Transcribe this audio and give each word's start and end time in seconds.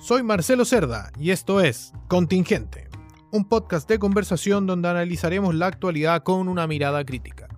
Soy 0.00 0.22
Marcelo 0.22 0.64
Cerda 0.64 1.12
y 1.18 1.30
esto 1.30 1.60
es 1.60 1.92
Contingente, 2.08 2.88
un 3.32 3.44
podcast 3.44 3.86
de 3.86 3.98
conversación 3.98 4.66
donde 4.66 4.88
analizaremos 4.88 5.54
la 5.54 5.66
actualidad 5.66 6.22
con 6.22 6.48
una 6.48 6.66
mirada 6.66 7.04
crítica. 7.04 7.49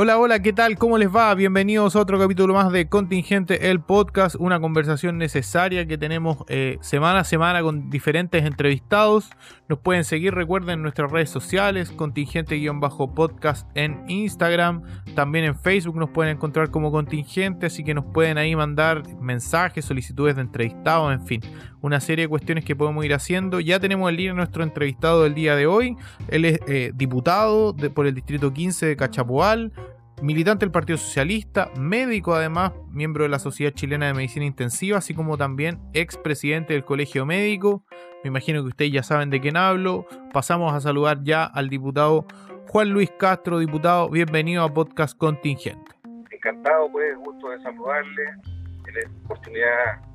Hola, 0.00 0.16
hola, 0.16 0.38
¿qué 0.38 0.52
tal? 0.52 0.78
¿Cómo 0.78 0.96
les 0.96 1.08
va? 1.08 1.34
Bienvenidos 1.34 1.96
a 1.96 1.98
otro 1.98 2.20
capítulo 2.20 2.54
más 2.54 2.70
de 2.70 2.88
Contingente, 2.88 3.68
el 3.68 3.80
podcast, 3.80 4.36
una 4.38 4.60
conversación 4.60 5.18
necesaria 5.18 5.88
que 5.88 5.98
tenemos 5.98 6.44
eh, 6.46 6.78
semana 6.82 7.18
a 7.18 7.24
semana 7.24 7.62
con 7.62 7.90
diferentes 7.90 8.44
entrevistados. 8.44 9.28
Nos 9.68 9.80
pueden 9.80 10.04
seguir, 10.04 10.36
recuerden, 10.36 10.74
en 10.74 10.82
nuestras 10.82 11.10
redes 11.10 11.30
sociales, 11.30 11.90
contingente-podcast 11.90 13.68
en 13.74 14.04
Instagram, 14.06 14.84
también 15.16 15.46
en 15.46 15.56
Facebook 15.56 15.96
nos 15.96 16.10
pueden 16.10 16.36
encontrar 16.36 16.70
como 16.70 16.92
contingente, 16.92 17.66
así 17.66 17.82
que 17.82 17.92
nos 17.92 18.04
pueden 18.04 18.38
ahí 18.38 18.54
mandar 18.54 19.02
mensajes, 19.20 19.84
solicitudes 19.84 20.36
de 20.36 20.42
entrevistados, 20.42 21.12
en 21.12 21.26
fin, 21.26 21.40
una 21.80 22.00
serie 22.00 22.24
de 22.24 22.28
cuestiones 22.28 22.64
que 22.64 22.76
podemos 22.76 23.04
ir 23.04 23.14
haciendo. 23.14 23.60
Ya 23.60 23.80
tenemos 23.80 24.08
el 24.10 24.16
línea 24.16 24.32
nuestro 24.32 24.62
entrevistado 24.62 25.22
del 25.22 25.34
día 25.34 25.56
de 25.56 25.66
hoy. 25.66 25.96
Él 26.28 26.44
es 26.44 26.60
eh, 26.66 26.92
diputado 26.94 27.74
por 27.94 28.06
el 28.06 28.14
Distrito 28.14 28.52
15 28.52 28.86
de 28.86 28.96
Cachapoal, 28.96 29.72
militante 30.22 30.64
del 30.64 30.72
Partido 30.72 30.98
Socialista, 30.98 31.70
médico 31.78 32.34
además, 32.34 32.72
miembro 32.90 33.24
de 33.24 33.30
la 33.30 33.38
Sociedad 33.38 33.72
Chilena 33.72 34.06
de 34.06 34.14
Medicina 34.14 34.44
Intensiva, 34.44 34.98
así 34.98 35.14
como 35.14 35.36
también 35.36 35.80
expresidente 35.92 36.72
del 36.72 36.84
Colegio 36.84 37.24
Médico. 37.24 37.84
Me 38.24 38.28
imagino 38.28 38.62
que 38.62 38.68
ustedes 38.68 38.92
ya 38.92 39.02
saben 39.02 39.30
de 39.30 39.40
quién 39.40 39.56
hablo. 39.56 40.06
Pasamos 40.32 40.74
a 40.74 40.80
saludar 40.80 41.22
ya 41.22 41.44
al 41.44 41.68
diputado 41.68 42.26
Juan 42.68 42.90
Luis 42.90 43.10
Castro, 43.18 43.60
diputado. 43.60 44.10
Bienvenido 44.10 44.64
a 44.64 44.72
Podcast 44.72 45.16
Contingente. 45.16 45.92
Encantado, 46.30 46.90
pues, 46.90 47.16
gusto 47.18 47.50
de 47.50 47.62
saludarle. 47.62 48.24
En 48.86 48.96
esta 48.96 49.10
oportunidad 49.24 50.07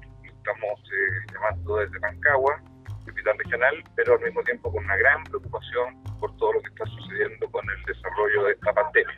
estamos 0.44 0.80
eh, 0.92 1.34
llamando 1.34 1.78
desde 1.78 2.00
Pancagua, 2.00 2.62
capital 3.06 3.38
regional, 3.38 3.84
pero 3.96 4.16
al 4.16 4.22
mismo 4.22 4.42
tiempo 4.44 4.72
con 4.72 4.84
una 4.84 4.96
gran 4.98 5.24
preocupación 5.24 6.04
por 6.20 6.36
todo 6.38 6.54
lo 6.54 6.62
que 6.62 6.70
está 6.70 6.86
sucediendo 6.86 7.50
con 7.52 7.66
el 7.70 7.84
desarrollo 7.86 8.46
de 8.46 8.54
esta 8.54 8.74
pandemia. 8.74 9.14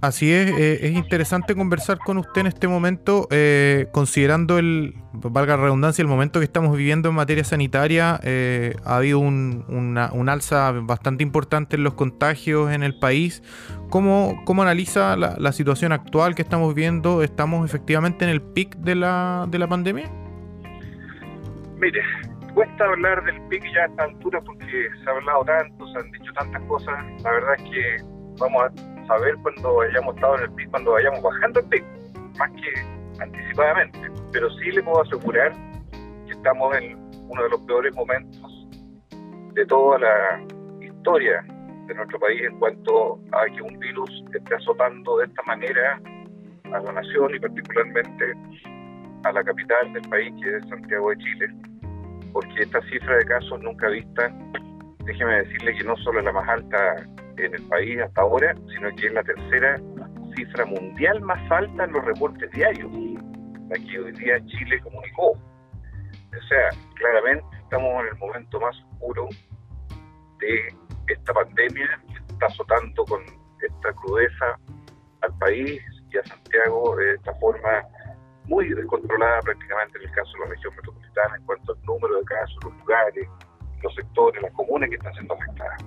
Así 0.00 0.32
es, 0.32 0.50
eh, 0.50 0.86
es 0.86 0.92
interesante 0.92 1.56
conversar 1.56 1.98
con 1.98 2.18
usted 2.18 2.42
en 2.42 2.46
este 2.46 2.68
momento, 2.68 3.26
eh, 3.30 3.88
considerando 3.92 4.58
el, 4.58 4.94
valga 5.12 5.56
la 5.56 5.64
redundancia, 5.64 6.02
el 6.02 6.08
momento 6.08 6.38
que 6.38 6.44
estamos 6.44 6.76
viviendo 6.76 7.08
en 7.08 7.16
materia 7.16 7.42
sanitaria. 7.42 8.20
Eh, 8.22 8.76
ha 8.84 8.96
habido 8.96 9.18
un, 9.18 9.64
una, 9.68 10.10
un, 10.12 10.28
alza 10.28 10.70
bastante 10.72 11.24
importante 11.24 11.76
en 11.76 11.82
los 11.82 11.94
contagios 11.94 12.70
en 12.70 12.84
el 12.84 12.96
país. 12.98 13.42
¿Cómo, 13.90 14.40
cómo 14.44 14.62
analiza 14.62 15.16
la, 15.16 15.34
la, 15.36 15.50
situación 15.50 15.90
actual 15.90 16.36
que 16.36 16.42
estamos 16.42 16.72
viviendo? 16.74 17.24
¿Estamos 17.24 17.68
efectivamente 17.68 18.24
en 18.24 18.30
el 18.30 18.40
pic 18.40 18.76
de 18.76 18.94
la, 18.94 19.46
de 19.48 19.58
la 19.58 19.66
pandemia? 19.66 20.08
Mire, 21.80 22.02
cuesta 22.54 22.84
hablar 22.84 23.24
del 23.24 23.40
pic 23.48 23.62
ya 23.72 23.82
a 23.82 23.86
esta 23.86 24.04
altura 24.04 24.40
porque 24.40 24.88
se 25.04 25.10
ha 25.10 25.12
hablado 25.12 25.44
tanto, 25.44 25.86
se 25.86 25.98
han 25.98 26.10
dicho 26.10 26.32
tantas 26.32 26.62
cosas. 26.62 27.22
La 27.22 27.30
verdad 27.30 27.54
es 27.56 27.62
que 27.62 27.96
vamos 28.40 28.64
a 28.64 29.06
saber 29.06 29.36
cuando 29.42 29.80
hayamos 29.82 30.14
estado 30.16 30.38
en 30.38 30.42
el 30.42 30.52
pic, 30.54 30.70
cuando 30.70 30.92
vayamos 30.92 31.22
bajando 31.22 31.60
el 31.60 31.66
pic, 31.66 31.84
más 32.36 32.50
que 32.50 33.22
anticipadamente. 33.22 33.98
Pero 34.32 34.50
sí 34.50 34.72
le 34.72 34.82
puedo 34.82 35.02
asegurar 35.02 35.52
que 36.26 36.32
estamos 36.32 36.76
en 36.76 36.98
uno 37.28 37.42
de 37.44 37.50
los 37.50 37.60
peores 37.60 37.94
momentos 37.94 38.68
de 39.54 39.64
toda 39.66 40.00
la 40.00 40.42
historia 40.80 41.44
de 41.86 41.94
nuestro 41.94 42.18
país 42.18 42.42
en 42.42 42.58
cuanto 42.58 43.20
a 43.32 43.46
que 43.46 43.62
un 43.62 43.78
virus 43.78 44.24
esté 44.34 44.54
azotando 44.56 45.18
de 45.18 45.26
esta 45.26 45.42
manera 45.44 46.00
a 46.72 46.80
la 46.80 46.92
nación 46.92 47.34
y 47.34 47.38
particularmente 47.38 48.34
a 49.24 49.32
la 49.32 49.44
capital 49.44 49.92
del 49.92 50.08
país, 50.08 50.32
que 50.42 50.56
es 50.56 50.68
Santiago 50.68 51.10
de 51.10 51.18
Chile, 51.18 51.48
porque 52.32 52.62
esta 52.62 52.80
cifra 52.82 53.16
de 53.16 53.24
casos 53.24 53.60
nunca 53.62 53.88
vista, 53.88 54.32
déjeme 55.04 55.38
decirle 55.38 55.76
que 55.76 55.84
no 55.84 55.96
solo 55.96 56.20
es 56.20 56.24
la 56.24 56.32
más 56.32 56.48
alta 56.48 56.96
en 57.36 57.54
el 57.54 57.62
país 57.68 58.00
hasta 58.00 58.20
ahora, 58.20 58.54
sino 58.74 58.94
que 58.96 59.06
es 59.06 59.12
la 59.12 59.22
tercera 59.22 59.76
cifra 60.36 60.64
mundial 60.66 61.20
más 61.22 61.50
alta 61.50 61.84
en 61.84 61.92
los 61.92 62.04
reportes 62.04 62.50
diarios, 62.52 62.90
la 63.68 63.76
que 63.76 63.98
hoy 63.98 64.12
día 64.12 64.44
Chile 64.46 64.80
comunicó. 64.80 65.30
O 65.30 66.42
sea, 66.48 66.68
claramente 66.94 67.46
estamos 67.62 68.02
en 68.02 68.08
el 68.08 68.18
momento 68.18 68.60
más 68.60 68.76
oscuro 68.92 69.28
de 70.40 70.74
esta 71.08 71.32
pandemia 71.32 72.00
que 72.08 72.32
está 72.32 72.46
azotando 72.46 73.04
con 73.04 73.22
esta 73.60 73.92
crudeza 73.94 74.58
al 75.22 75.38
país 75.38 75.80
y 76.12 76.18
a 76.18 76.24
Santiago 76.24 76.96
de 76.96 77.14
esta 77.14 77.34
forma 77.34 77.82
muy 78.48 78.68
descontrolada 78.70 79.40
prácticamente 79.42 79.98
en 79.98 80.08
el 80.08 80.14
caso 80.14 80.32
de 80.32 80.40
la 80.40 80.46
región 80.50 80.74
metropolitana 80.76 81.36
en 81.36 81.44
cuanto 81.44 81.72
al 81.72 81.84
número 81.84 82.18
de 82.18 82.24
casos, 82.24 82.56
los 82.64 82.76
lugares, 82.78 83.28
los 83.82 83.94
sectores, 83.94 84.42
las 84.42 84.52
comunas 84.52 84.88
que 84.88 84.96
están 84.96 85.12
siendo 85.14 85.34
afectadas. 85.34 85.84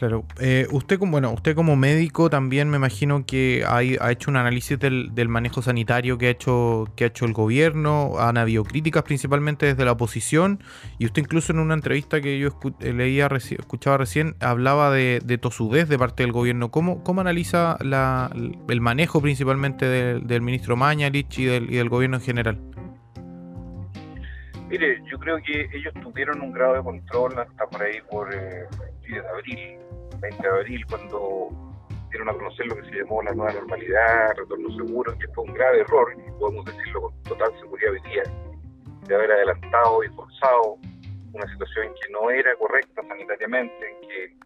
Claro, 0.00 0.24
eh, 0.38 0.66
usted 0.70 0.98
como 0.98 1.12
bueno, 1.12 1.30
usted 1.30 1.54
como 1.54 1.76
médico 1.76 2.30
también 2.30 2.70
me 2.70 2.78
imagino 2.78 3.26
que 3.26 3.64
ha, 3.66 3.80
ha 3.80 4.10
hecho 4.10 4.30
un 4.30 4.38
análisis 4.38 4.78
del, 4.78 5.14
del, 5.14 5.28
manejo 5.28 5.60
sanitario 5.60 6.16
que 6.16 6.28
ha 6.28 6.30
hecho 6.30 6.90
que 6.96 7.04
ha 7.04 7.08
hecho 7.08 7.26
el 7.26 7.34
gobierno, 7.34 8.14
han 8.18 8.38
habido 8.38 8.64
críticas 8.64 9.02
principalmente 9.02 9.66
desde 9.66 9.84
la 9.84 9.92
oposición 9.92 10.62
y 10.98 11.04
usted 11.04 11.20
incluso 11.20 11.52
en 11.52 11.58
una 11.58 11.74
entrevista 11.74 12.22
que 12.22 12.38
yo 12.38 12.48
escu 12.48 12.72
leía 12.80 13.28
reci 13.28 13.56
escuchaba 13.56 13.98
recién 13.98 14.36
hablaba 14.40 14.90
de, 14.90 15.20
de, 15.22 15.36
tosudez 15.36 15.86
de 15.90 15.98
parte 15.98 16.22
del 16.22 16.32
gobierno. 16.32 16.70
¿Cómo, 16.70 17.04
cómo 17.04 17.20
analiza 17.20 17.76
la, 17.80 18.30
el 18.70 18.80
manejo 18.80 19.20
principalmente 19.20 19.84
del, 19.84 20.26
del 20.26 20.40
ministro 20.40 20.76
Mañalich 20.76 21.38
y 21.40 21.44
del, 21.44 21.64
y 21.64 21.76
del 21.76 21.90
gobierno 21.90 22.16
en 22.16 22.22
general? 22.22 22.58
Mire, 24.70 25.02
yo 25.10 25.18
creo 25.18 25.38
que 25.42 25.68
ellos 25.72 25.92
tuvieron 26.00 26.40
un 26.40 26.52
grado 26.52 26.74
de 26.74 26.82
control 26.84 27.36
hasta 27.36 27.66
por 27.66 27.82
ahí 27.82 28.00
por 28.08 28.32
eh, 28.32 28.68
de 29.02 29.18
abril, 29.18 29.80
20 30.20 30.42
de 30.42 30.48
abril, 30.48 30.86
cuando 30.88 31.48
dieron 32.10 32.28
a 32.28 32.34
conocer 32.34 32.66
lo 32.66 32.76
que 32.76 32.84
se 32.84 33.02
llamó 33.02 33.20
la 33.20 33.32
nueva 33.32 33.52
normalidad, 33.52 34.32
retorno 34.36 34.68
seguro, 34.76 35.12
que 35.18 35.26
fue 35.34 35.42
un 35.42 35.54
grave 35.54 35.80
error, 35.80 36.14
y 36.16 36.30
podemos 36.38 36.64
decirlo 36.66 37.00
con 37.00 37.22
total 37.24 37.50
seguridad 37.58 37.90
hoy 37.90 38.10
día, 38.12 38.22
de 39.08 39.14
haber 39.16 39.32
adelantado 39.32 40.04
y 40.04 40.08
forzado 40.10 40.76
una 41.32 41.50
situación 41.50 41.88
que 41.88 42.12
no 42.12 42.30
era 42.30 42.54
correcta 42.54 43.02
sanitariamente, 43.08 43.90
en 43.90 44.08
que 44.08 44.36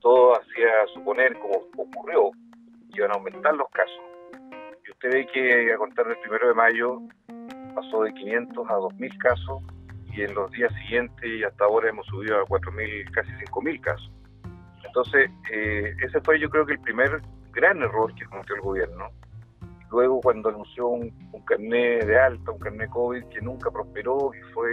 todo 0.00 0.32
hacía 0.40 0.70
suponer, 0.94 1.38
como 1.40 1.56
ocurrió, 1.76 2.30
que 2.90 3.00
iban 3.00 3.10
a 3.10 3.14
aumentar 3.16 3.54
los 3.54 3.68
casos. 3.68 4.00
Y 4.88 4.90
usted 4.92 5.12
ve 5.12 5.26
que 5.26 5.74
a 5.74 5.76
contar 5.76 6.08
del 6.08 6.16
primero 6.20 6.48
de 6.48 6.54
mayo 6.54 7.02
pasó 7.74 8.04
de 8.04 8.14
500 8.14 8.70
a 8.70 8.74
2.000 8.76 9.18
casos 9.18 9.62
y 10.14 10.22
en 10.22 10.34
los 10.34 10.50
días 10.52 10.72
siguientes 10.82 11.24
y 11.24 11.42
hasta 11.42 11.64
ahora 11.64 11.88
hemos 11.88 12.06
subido 12.06 12.40
a 12.40 12.44
4.000, 12.44 13.10
casi 13.10 13.30
5.000 13.30 13.80
casos. 13.80 14.12
Entonces, 14.84 15.30
eh, 15.52 15.94
ese 16.04 16.20
fue 16.20 16.38
yo 16.38 16.48
creo 16.48 16.64
que 16.64 16.74
el 16.74 16.80
primer 16.80 17.20
gran 17.52 17.82
error 17.82 18.14
que 18.14 18.24
cometió 18.26 18.54
el 18.54 18.60
gobierno. 18.60 19.10
Luego 19.90 20.20
cuando 20.20 20.48
anunció 20.48 20.88
un, 20.88 21.12
un 21.32 21.44
carnet 21.44 22.04
de 22.06 22.18
alta, 22.18 22.50
un 22.50 22.58
carnet 22.58 22.90
COVID 22.90 23.24
que 23.26 23.40
nunca 23.40 23.70
prosperó 23.70 24.32
y 24.34 24.52
fue 24.52 24.70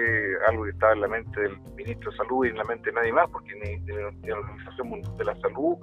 algo 0.47 0.63
que 0.63 0.71
estaba 0.71 0.93
en 0.93 1.01
la 1.01 1.07
mente 1.07 1.41
del 1.41 1.59
ministro 1.75 2.11
de 2.11 2.17
Salud 2.17 2.45
y 2.45 2.49
en 2.49 2.57
la 2.57 2.63
mente 2.63 2.89
de 2.89 2.95
nadie 2.95 3.13
más, 3.13 3.29
porque 3.29 3.53
ni, 3.55 3.77
ni 3.77 4.27
la 4.27 4.37
Organización 4.37 4.89
Mundial 4.89 5.17
de 5.17 5.25
la 5.25 5.35
Salud 5.41 5.77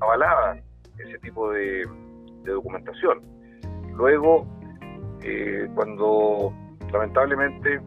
avalaba 0.00 0.56
ese 0.98 1.18
tipo 1.18 1.50
de, 1.50 1.86
de 2.42 2.52
documentación. 2.52 3.22
Luego, 3.94 4.46
eh, 5.22 5.66
cuando 5.74 6.52
lamentablemente 6.92 7.80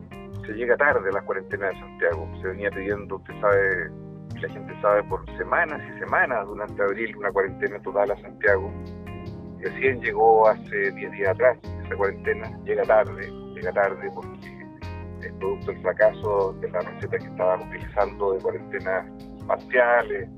se 0.47 0.53
llega 0.53 0.77
tarde 0.77 1.09
a 1.09 1.13
las 1.13 1.23
cuarentenas 1.23 1.73
de 1.73 1.79
Santiago. 1.79 2.29
Se 2.41 2.47
venía 2.47 2.71
pidiendo, 2.71 3.17
usted 3.17 3.33
sabe, 3.41 3.91
y 4.35 4.39
la 4.39 4.49
gente 4.49 4.81
sabe, 4.81 5.03
por 5.03 5.25
semanas 5.37 5.81
y 5.93 5.99
semanas 5.99 6.47
durante 6.47 6.81
abril 6.81 7.15
una 7.17 7.31
cuarentena 7.31 7.79
total 7.81 8.11
a 8.11 8.21
Santiago. 8.21 8.71
Recién 9.59 10.01
llegó 10.01 10.47
hace 10.47 10.91
10 10.91 11.11
días 11.11 11.29
atrás 11.31 11.57
esa 11.83 11.95
cuarentena, 11.95 12.49
llega 12.63 12.83
tarde, 12.83 13.29
llega 13.55 13.73
tarde 13.73 14.09
porque 14.13 14.67
es 15.21 15.33
producto 15.33 15.71
del 15.71 15.81
fracaso 15.81 16.53
de 16.61 16.69
la 16.69 16.79
receta 16.79 17.17
que 17.17 17.25
estábamos 17.25 17.67
utilizando 17.67 18.33
de 18.33 18.39
cuarentenas 18.39 19.05
parciales, 19.47 20.29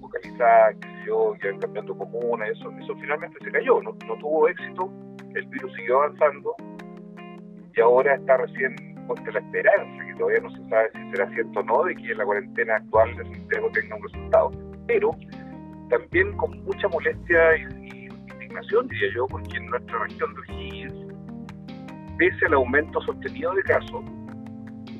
focalizadas, 0.00 0.76
que 0.76 0.88
yo, 1.06 1.34
que 1.40 1.48
iban 1.48 1.60
cambiando 1.60 1.98
comunas, 1.98 2.48
eso, 2.50 2.70
eso 2.80 2.94
finalmente 2.94 3.36
se 3.44 3.50
cayó, 3.50 3.82
no, 3.82 3.96
no 4.06 4.16
tuvo 4.16 4.48
éxito, 4.48 4.90
el 5.34 5.46
virus 5.46 5.74
siguió 5.74 6.02
avanzando 6.02 6.54
y 7.74 7.80
ahora 7.80 8.14
está 8.14 8.36
recién 8.36 8.91
de 9.24 9.32
la 9.32 9.40
esperanza, 9.40 10.04
que 10.06 10.14
todavía 10.14 10.40
no 10.40 10.50
se 10.50 10.68
sabe 10.68 10.90
si 10.94 11.10
será 11.10 11.30
cierto 11.30 11.60
o 11.60 11.62
no, 11.62 11.84
de 11.84 11.94
que 11.94 12.14
la 12.14 12.24
cuarentena 12.24 12.76
actual 12.76 13.16
de 13.16 13.24
Santiago 13.24 13.70
tenga 13.72 13.96
un 13.96 14.02
resultado. 14.02 14.50
Pero 14.86 15.10
también 15.90 16.36
con 16.36 16.64
mucha 16.64 16.88
molestia 16.88 17.56
y, 17.56 17.62
y 17.62 18.08
indignación, 18.32 18.88
diría 18.88 19.14
yo, 19.14 19.26
porque 19.26 19.56
en 19.56 19.66
nuestra 19.66 19.98
región 19.98 20.34
de 20.34 20.40
O'Higgins, 20.40 20.94
pese 22.18 22.46
al 22.46 22.54
aumento 22.54 23.00
sostenido 23.02 23.54
de 23.54 23.62
casos, 23.62 24.04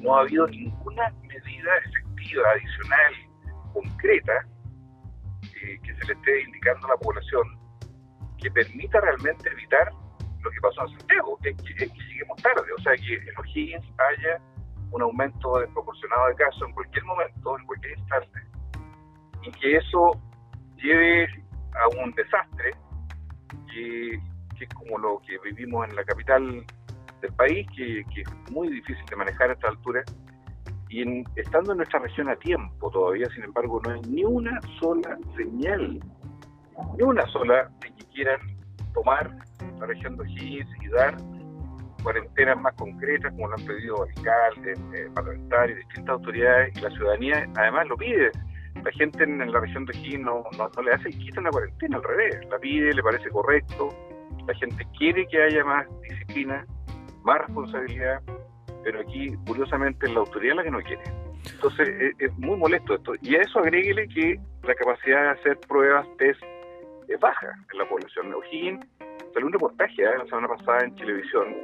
no 0.02 0.16
ha 0.16 0.20
habido 0.22 0.46
ninguna 0.48 1.10
medida 1.22 1.70
efectiva, 1.86 2.42
adicional, 2.50 3.14
concreta, 3.72 4.46
eh, 5.62 5.78
que 5.82 5.94
se 5.94 6.06
le 6.06 6.12
esté 6.12 6.42
indicando 6.42 6.86
a 6.86 6.90
la 6.90 6.96
población 6.96 7.42
que 8.38 8.50
permita 8.50 9.00
realmente 9.00 9.48
evitar 9.50 9.92
lo 10.42 10.50
que 10.50 10.60
pasó 10.60 10.82
en 10.82 10.98
Santiago, 10.98 11.38
es 11.42 11.56
que, 11.56 11.84
es 11.84 11.92
que 11.92 11.98
lleguemos 12.08 12.42
tarde, 12.42 12.72
o 12.76 12.82
sea, 12.82 12.94
que 12.96 13.14
en 13.14 13.38
O'Higgins 13.38 13.86
haya 13.98 14.40
un 14.90 15.02
aumento 15.02 15.58
desproporcionado 15.58 16.28
de 16.28 16.34
casos 16.34 16.62
en 16.68 16.74
cualquier 16.74 17.04
momento, 17.04 17.58
en 17.58 17.66
cualquier 17.66 17.98
instante, 17.98 18.40
y 19.42 19.50
que 19.52 19.76
eso 19.76 20.12
lleve 20.76 21.24
a 21.24 22.02
un 22.02 22.12
desastre 22.12 22.70
que, 23.72 24.20
es 24.60 24.68
como 24.74 24.96
lo 24.96 25.20
que 25.26 25.36
vivimos 25.38 25.88
en 25.88 25.96
la 25.96 26.04
capital 26.04 26.64
del 27.20 27.32
país, 27.32 27.66
que, 27.74 28.00
es 28.00 28.50
muy 28.52 28.68
difícil 28.68 29.04
de 29.06 29.16
manejar 29.16 29.50
a 29.50 29.54
esta 29.54 29.68
altura, 29.68 30.04
y 30.88 31.02
en, 31.02 31.24
estando 31.36 31.72
en 31.72 31.78
nuestra 31.78 31.98
región 31.98 32.28
a 32.28 32.36
tiempo 32.36 32.90
todavía, 32.90 33.26
sin 33.34 33.44
embargo, 33.44 33.80
no 33.84 33.94
hay 33.94 34.00
ni 34.02 34.24
una 34.24 34.60
sola 34.78 35.18
señal, 35.36 36.00
ni 36.96 37.02
una 37.02 37.26
sola 37.28 37.70
de 37.80 37.94
que 37.94 38.04
quieran 38.12 38.40
tomar 38.92 39.30
la 39.82 39.88
región 39.88 40.16
de 40.16 40.22
O'Higgins 40.22 40.68
y 40.80 40.88
dar 40.88 41.16
cuarentenas 42.02 42.60
más 42.60 42.74
concretas, 42.74 43.32
como 43.32 43.48
lo 43.48 43.54
han 43.54 43.66
pedido 43.66 44.02
alcaldes, 44.02 44.78
eh, 44.94 45.08
parlamentarios, 45.14 45.78
distintas 45.78 46.14
autoridades, 46.14 46.76
y 46.76 46.80
la 46.80 46.90
ciudadanía 46.90 47.48
además 47.56 47.88
lo 47.88 47.96
pide. 47.96 48.30
La 48.82 48.90
gente 48.92 49.22
en, 49.24 49.38
la 49.38 49.60
región 49.60 49.84
de 49.84 49.92
O'Higgins 49.92 50.24
no, 50.24 50.44
no, 50.56 50.82
le 50.82 50.92
hace 50.92 51.10
y 51.10 51.18
quita 51.18 51.40
la 51.40 51.50
cuarentena, 51.50 51.96
al 51.96 52.02
revés, 52.04 52.40
la 52.50 52.58
pide, 52.58 52.92
le 52.92 53.02
parece 53.02 53.28
correcto, 53.30 53.88
la 54.46 54.54
gente 54.54 54.86
quiere 54.98 55.26
que 55.26 55.42
haya 55.42 55.64
más 55.64 55.86
disciplina, 56.08 56.64
más 57.24 57.38
responsabilidad, 57.38 58.22
pero 58.82 59.00
aquí, 59.00 59.36
curiosamente, 59.46 60.06
es 60.06 60.14
la 60.14 60.20
autoridad 60.20 60.56
la 60.56 60.62
que 60.64 60.70
no 60.70 60.80
quiere. 60.80 61.02
Entonces, 61.54 62.14
es, 62.18 62.38
muy 62.38 62.56
molesto 62.56 62.94
esto. 62.94 63.12
Y 63.20 63.34
a 63.34 63.42
eso 63.42 63.58
agréguele 63.58 64.08
que 64.08 64.38
la 64.62 64.74
capacidad 64.74 65.22
de 65.22 65.28
hacer 65.40 65.58
pruebas, 65.68 66.06
test, 66.18 66.40
es 67.08 67.20
baja 67.20 67.52
en 67.72 67.78
la 67.78 67.88
población. 67.88 68.32
O'Higgins 68.34 68.86
salió 69.32 69.46
un 69.46 69.52
reportaje 69.52 70.02
¿eh? 70.02 70.18
la 70.18 70.24
semana 70.26 70.48
pasada 70.48 70.84
en 70.84 70.94
televisión, 70.96 71.54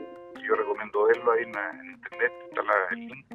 yo 0.46 0.54
recomiendo 0.54 1.04
verlo 1.06 1.32
ahí 1.32 1.42
en, 1.42 1.90
internet, 1.90 2.32
está 2.48 2.62
la, 2.62 2.72
el 2.90 3.06
link, 3.06 3.26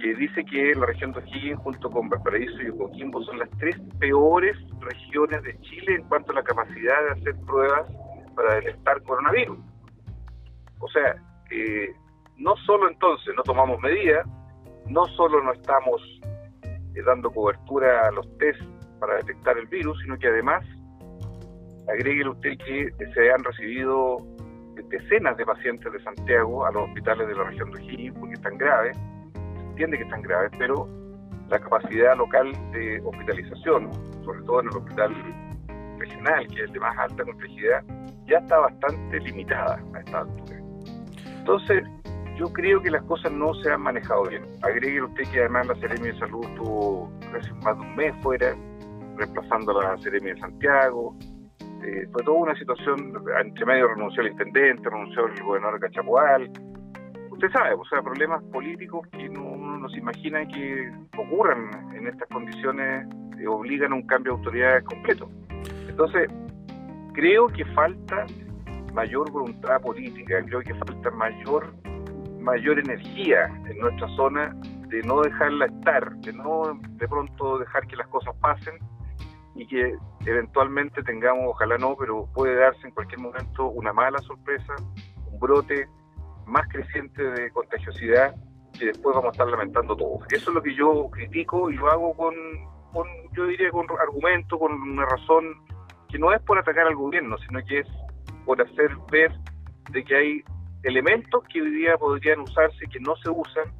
que 0.00 0.14
dice 0.14 0.44
que 0.44 0.74
la 0.74 0.86
región 0.86 1.12
de 1.12 1.18
O'Higgins 1.18 1.58
junto 1.60 1.90
con 1.90 2.08
Valparaíso 2.08 2.62
y 2.62 2.76
Coquimbo 2.76 3.22
son 3.24 3.38
las 3.38 3.50
tres 3.58 3.76
peores 3.98 4.56
regiones 4.80 5.42
de 5.42 5.60
Chile 5.60 5.96
en 5.96 6.04
cuanto 6.04 6.32
a 6.32 6.36
la 6.36 6.42
capacidad 6.42 7.04
de 7.04 7.10
hacer 7.20 7.34
pruebas 7.46 7.86
para 8.34 8.54
detectar 8.54 9.02
coronavirus. 9.02 9.58
O 10.78 10.88
sea, 10.88 11.16
eh, 11.50 11.92
no 12.38 12.56
solo 12.64 12.88
entonces 12.88 13.34
no 13.36 13.42
tomamos 13.42 13.78
medidas, 13.80 14.26
no 14.86 15.04
solo 15.08 15.42
no 15.42 15.52
estamos 15.52 16.00
eh, 16.62 17.02
dando 17.04 17.30
cobertura 17.30 18.08
a 18.08 18.10
los 18.12 18.26
test 18.38 18.62
para 18.98 19.16
detectar 19.16 19.58
el 19.58 19.66
virus, 19.66 19.98
sino 20.02 20.18
que 20.18 20.28
además 20.28 20.64
agréguele 21.90 22.30
usted 22.30 22.56
que 22.58 22.92
se 23.14 23.32
han 23.32 23.44
recibido 23.44 24.18
decenas 24.88 25.36
de 25.36 25.44
pacientes 25.44 25.92
de 25.92 26.00
Santiago 26.02 26.64
a 26.66 26.72
los 26.72 26.84
hospitales 26.84 27.28
de 27.28 27.34
la 27.34 27.44
región 27.44 27.70
de 27.70 27.80
O'Higgins 27.80 28.18
porque 28.18 28.34
están 28.34 28.58
graves, 28.58 28.96
se 29.32 29.60
entiende 29.60 29.98
que 29.98 30.04
están 30.04 30.22
graves, 30.22 30.50
pero 30.58 30.88
la 31.48 31.58
capacidad 31.58 32.16
local 32.16 32.52
de 32.72 33.00
hospitalización, 33.04 33.90
sobre 34.24 34.42
todo 34.42 34.60
en 34.60 34.68
el 34.68 34.76
hospital 34.76 35.14
regional, 35.98 36.46
que 36.48 36.54
es 36.54 36.60
el 36.60 36.72
de 36.72 36.80
más 36.80 36.98
alta 36.98 37.24
complejidad, 37.24 37.84
ya 38.26 38.38
está 38.38 38.58
bastante 38.58 39.20
limitada 39.20 39.82
a 39.94 39.98
esta 39.98 40.20
altura. 40.20 40.56
Entonces, 41.38 41.82
yo 42.36 42.46
creo 42.52 42.80
que 42.80 42.90
las 42.90 43.02
cosas 43.02 43.32
no 43.32 43.52
se 43.54 43.70
han 43.70 43.82
manejado 43.82 44.24
bien. 44.24 44.44
Agregue 44.62 45.02
usted 45.02 45.24
que 45.32 45.40
además 45.40 45.66
la 45.66 45.74
Seremi 45.76 46.08
de 46.08 46.18
Salud 46.18 46.46
tuvo 46.56 47.12
casi 47.32 47.52
más 47.64 47.76
de 47.76 47.82
un 47.82 47.96
mes 47.96 48.14
fuera, 48.22 48.54
reemplazando 49.16 49.78
a 49.78 49.84
la 49.84 49.98
Seremi 49.98 50.30
de 50.30 50.38
Santiago. 50.38 51.16
Eh, 51.82 52.06
fue 52.12 52.22
toda 52.24 52.38
una 52.38 52.54
situación, 52.56 53.14
entre 53.42 53.66
medio 53.66 53.88
renunció 53.88 54.22
el 54.22 54.32
intendente, 54.32 54.88
renunció 54.88 55.26
el 55.26 55.42
gobernador 55.42 55.80
de 55.80 55.86
Cachapual. 55.86 56.50
Usted 57.30 57.50
sabe, 57.52 57.74
o 57.74 57.84
sea, 57.86 58.02
problemas 58.02 58.42
políticos 58.44 59.06
que 59.12 59.28
no, 59.28 59.42
uno 59.42 59.78
no 59.78 59.88
se 59.88 59.98
imagina 59.98 60.46
que 60.46 60.92
ocurran 61.16 61.70
en 61.94 62.06
estas 62.06 62.28
condiciones 62.28 63.06
y 63.40 63.46
obligan 63.46 63.92
a 63.92 63.94
un 63.96 64.06
cambio 64.06 64.32
de 64.32 64.38
autoridad 64.38 64.84
completo. 64.84 65.30
Entonces, 65.88 66.30
creo 67.14 67.46
que 67.48 67.64
falta 67.66 68.26
mayor 68.92 69.30
voluntad 69.30 69.80
política, 69.80 70.42
creo 70.44 70.60
que 70.60 70.74
falta 70.74 71.10
mayor 71.10 71.72
mayor 72.40 72.78
energía 72.78 73.46
en 73.68 73.78
nuestra 73.78 74.08
zona 74.16 74.56
de 74.88 75.02
no 75.02 75.20
dejarla 75.20 75.66
estar, 75.66 76.16
de 76.16 76.32
no 76.32 76.80
de 76.96 77.08
pronto 77.08 77.58
dejar 77.58 77.86
que 77.86 77.96
las 77.96 78.08
cosas 78.08 78.34
pasen 78.40 78.78
y 79.60 79.66
que 79.66 79.94
eventualmente 80.24 81.02
tengamos, 81.02 81.44
ojalá 81.48 81.76
no, 81.76 81.94
pero 81.94 82.26
puede 82.32 82.54
darse 82.54 82.86
en 82.86 82.94
cualquier 82.94 83.20
momento 83.20 83.68
una 83.68 83.92
mala 83.92 84.18
sorpresa, 84.20 84.74
un 85.30 85.38
brote 85.38 85.86
más 86.46 86.66
creciente 86.68 87.22
de 87.22 87.50
contagiosidad 87.50 88.34
que 88.78 88.86
después 88.86 89.14
vamos 89.14 89.28
a 89.28 89.32
estar 89.32 89.48
lamentando 89.48 89.94
todos. 89.94 90.24
Eso 90.30 90.50
es 90.50 90.54
lo 90.54 90.62
que 90.62 90.74
yo 90.74 91.10
critico 91.10 91.70
y 91.70 91.76
lo 91.76 91.90
hago 91.90 92.14
con, 92.14 92.34
con 92.90 93.06
yo 93.34 93.44
diría, 93.44 93.70
con 93.70 93.86
argumento, 94.00 94.58
con 94.58 94.72
una 94.72 95.04
razón 95.04 95.44
que 96.08 96.18
no 96.18 96.32
es 96.32 96.40
por 96.40 96.58
atacar 96.58 96.86
al 96.86 96.96
gobierno, 96.96 97.36
sino 97.46 97.60
que 97.66 97.80
es 97.80 97.88
por 98.46 98.62
hacer 98.62 98.96
ver 99.12 99.30
de 99.90 100.02
que 100.02 100.16
hay 100.16 100.44
elementos 100.84 101.44
que 101.52 101.60
hoy 101.60 101.70
día 101.72 101.98
podrían 101.98 102.40
usarse 102.40 102.86
que 102.86 102.98
no 103.00 103.14
se 103.16 103.28
usan, 103.28 103.70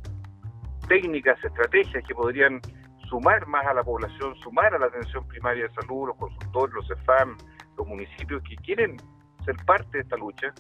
técnicas, 0.89 1.43
estrategias 1.43 2.05
que 2.07 2.15
podrían 2.15 2.61
sumar 3.11 3.47
más 3.47 3.67
a 3.67 3.75
la 3.75 3.85
población, 3.85 4.35
sumar 4.37 4.73
a 4.75 4.79
la 4.79 4.87
atención 4.87 5.27
primaria 5.29 5.65
de 5.65 5.75
salud, 5.75 6.09
los 6.09 6.17
consultores, 6.17 6.75
los 6.75 6.89
CEFAM, 6.89 7.37
los 7.77 7.87
municipios 7.87 8.43
que 8.49 8.57
quieren 8.57 8.97
ser 9.45 9.57
parte 9.67 9.99
de 9.99 10.03
esta 10.05 10.17
lucha, 10.17 10.55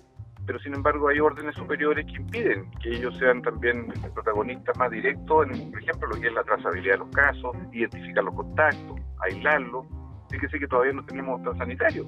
pero 0.46 0.58
sin 0.58 0.74
embargo 0.74 1.08
hay 1.08 1.20
órdenes 1.20 1.54
superiores 1.54 2.04
que 2.06 2.20
impiden 2.20 2.70
que 2.82 2.90
ellos 2.90 3.16
sean 3.18 3.40
también 3.40 3.86
protagonistas 4.14 4.76
más 4.76 4.90
directos 4.90 5.46
en, 5.46 5.70
por 5.70 5.80
ejemplo, 5.80 6.08
lo 6.08 6.20
que 6.20 6.26
es 6.26 6.34
la 6.34 6.42
trazabilidad 6.42 6.94
de 6.94 6.98
los 6.98 7.10
casos, 7.10 7.56
identificar 7.72 8.24
los 8.24 8.34
contactos, 8.34 9.00
aislarlos. 9.20 9.86
Fíjese 10.28 10.58
que 10.58 10.66
todavía 10.66 10.92
no 10.92 11.04
tenemos 11.04 11.40
plan 11.40 11.56
sanitario, 11.56 12.04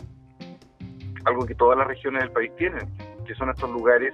algo 1.25 1.47
que 1.47 1.55
todas 1.55 1.79
las 1.79 1.87
regiones 1.87 2.23
del 2.23 2.33
país 2.33 2.51
tienen 2.57 2.91
que 3.25 3.35
son 3.35 3.51
estos 3.51 3.71
lugares 3.71 4.13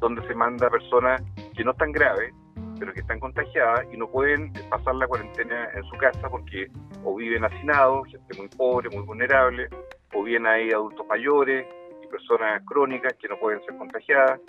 donde 0.00 0.26
se 0.26 0.34
manda 0.34 0.66
a 0.66 0.70
personas 0.70 1.22
que 1.56 1.62
no 1.64 1.70
están 1.70 1.92
graves, 1.92 2.34
pero 2.82 2.94
que 2.94 3.00
están 3.00 3.20
contagiadas 3.20 3.86
y 3.92 3.96
no 3.96 4.10
pueden 4.10 4.52
pasar 4.68 4.96
la 4.96 5.06
cuarentena 5.06 5.68
en 5.72 5.84
su 5.84 5.96
casa 5.98 6.28
porque 6.28 6.66
o 7.04 7.14
viven 7.14 7.44
hacinados, 7.44 8.08
gente 8.08 8.36
muy 8.36 8.48
pobre, 8.48 8.90
muy 8.90 9.04
vulnerable, 9.04 9.68
o 10.12 10.24
bien 10.24 10.44
hay 10.48 10.72
adultos 10.72 11.06
mayores 11.06 11.64
y 12.02 12.06
personas 12.08 12.60
crónicas 12.66 13.14
que 13.20 13.28
no 13.28 13.38
pueden 13.38 13.64
ser 13.64 13.76
contagiadas. 13.76 14.40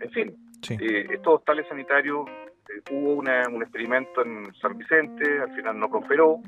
En 0.00 0.10
fin, 0.12 0.36
eh, 0.70 1.06
estos 1.10 1.40
hostales 1.40 1.66
sanitarios, 1.66 2.24
eh, 2.28 2.92
hubo 2.92 3.14
un 3.14 3.62
experimento 3.62 4.24
en 4.24 4.54
San 4.60 4.78
Vicente, 4.78 5.40
al 5.40 5.52
final 5.52 5.80
no 5.80 5.90
prosperó, 5.90 6.38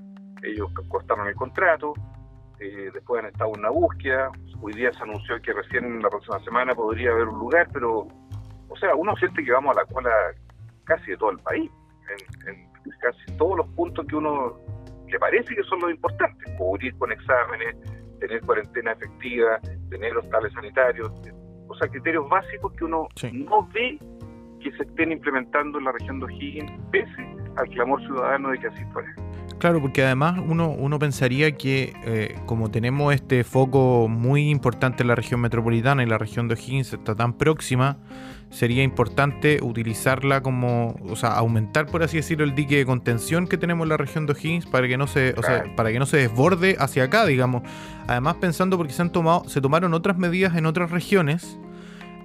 ellos 0.40 0.70
cortaron 0.86 1.26
el 1.26 1.34
contrato, 1.34 1.94
eh, 2.60 2.92
después 2.94 3.24
han 3.24 3.30
estado 3.30 3.50
en 3.54 3.58
una 3.58 3.70
búsqueda, 3.70 4.30
hoy 4.62 4.72
día 4.72 4.92
se 4.92 5.02
anunció 5.02 5.42
que 5.42 5.52
recién 5.52 6.00
la 6.00 6.10
próxima 6.10 6.38
semana 6.44 6.76
podría 6.76 7.10
haber 7.10 7.26
un 7.26 7.40
lugar, 7.40 7.66
pero, 7.72 8.06
o 8.68 8.76
sea, 8.78 8.94
uno 8.94 9.16
siente 9.16 9.42
que 9.44 9.50
vamos 9.50 9.76
a 9.76 9.80
la 9.80 9.86
cola 9.86 10.12
casi 10.84 11.12
de 11.12 11.16
todo 11.16 11.30
el 11.30 11.38
país, 11.40 11.70
en, 12.46 12.70
casi 13.00 13.36
todos 13.36 13.58
los 13.58 13.68
puntos 13.68 14.06
que 14.06 14.16
uno 14.16 14.58
le 15.06 15.18
parece 15.18 15.54
que 15.54 15.62
son 15.64 15.80
los 15.80 15.90
importantes, 15.90 16.52
cubrir 16.56 16.96
con 16.98 17.12
exámenes, 17.12 17.76
tener 18.20 18.40
cuarentena 18.42 18.92
efectiva, 18.92 19.60
tener 19.90 20.16
hostales 20.16 20.52
sanitarios, 20.52 21.12
o 21.68 21.74
sea, 21.76 21.88
criterios 21.88 22.28
básicos 22.28 22.72
que 22.74 22.84
uno 22.84 23.08
no 23.32 23.68
ve 23.72 23.98
que 24.60 24.72
se 24.72 24.82
estén 24.82 25.12
implementando 25.12 25.78
en 25.78 25.84
la 25.84 25.92
región 25.92 26.20
de 26.20 26.26
O'Higgins, 26.26 26.72
pese 26.90 27.26
al 27.56 27.68
clamor 27.68 28.00
ciudadano 28.02 28.50
de 28.50 28.58
que 28.58 28.66
así 28.68 28.84
fuera. 28.92 29.14
Claro, 29.58 29.80
porque 29.80 30.04
además 30.04 30.40
uno, 30.46 30.70
uno 30.70 30.98
pensaría 30.98 31.52
que 31.52 31.94
eh, 32.04 32.36
como 32.46 32.70
tenemos 32.70 33.14
este 33.14 33.44
foco 33.44 34.08
muy 34.08 34.50
importante 34.50 35.02
en 35.02 35.08
la 35.08 35.14
región 35.14 35.40
metropolitana 35.40 36.02
y 36.02 36.06
la 36.06 36.18
región 36.18 36.48
de 36.48 36.54
O'Higgins 36.54 36.92
está 36.92 37.14
tan 37.14 37.32
próxima, 37.34 37.96
sería 38.50 38.82
importante 38.82 39.60
utilizarla 39.62 40.42
como, 40.42 40.96
o 41.08 41.16
sea, 41.16 41.30
aumentar 41.30 41.86
por 41.86 42.02
así 42.02 42.18
decirlo 42.18 42.44
el 42.44 42.54
dique 42.54 42.76
de 42.76 42.86
contención 42.86 43.46
que 43.46 43.56
tenemos 43.56 43.84
en 43.84 43.90
la 43.90 43.96
región 43.96 44.26
de 44.26 44.32
O'Higgins 44.32 44.66
para 44.66 44.86
que 44.86 44.96
no 44.96 45.06
se, 45.06 45.34
o 45.36 45.42
sea, 45.42 45.64
para 45.76 45.90
que 45.92 45.98
no 45.98 46.06
se 46.06 46.18
desborde 46.18 46.76
hacia 46.78 47.04
acá, 47.04 47.24
digamos. 47.24 47.62
Además 48.06 48.36
pensando 48.40 48.76
porque 48.76 48.92
se 48.92 49.02
han 49.02 49.10
tomado, 49.10 49.48
se 49.48 49.60
tomaron 49.60 49.94
otras 49.94 50.18
medidas 50.18 50.56
en 50.56 50.66
otras 50.66 50.90
regiones 50.90 51.58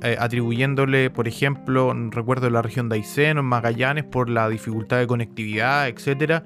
eh, 0.01 0.15
atribuyéndole, 0.17 1.09
por 1.09 1.27
ejemplo, 1.27 1.93
recuerdo 2.11 2.49
la 2.49 2.61
región 2.61 2.87
de 2.87 2.95
Aysén 2.95 3.37
o 3.37 3.43
Magallanes 3.43 4.05
por 4.05 4.29
la 4.29 4.47
dificultad 4.47 4.97
de 4.99 5.07
conectividad, 5.07 5.89
etcétera. 5.89 6.43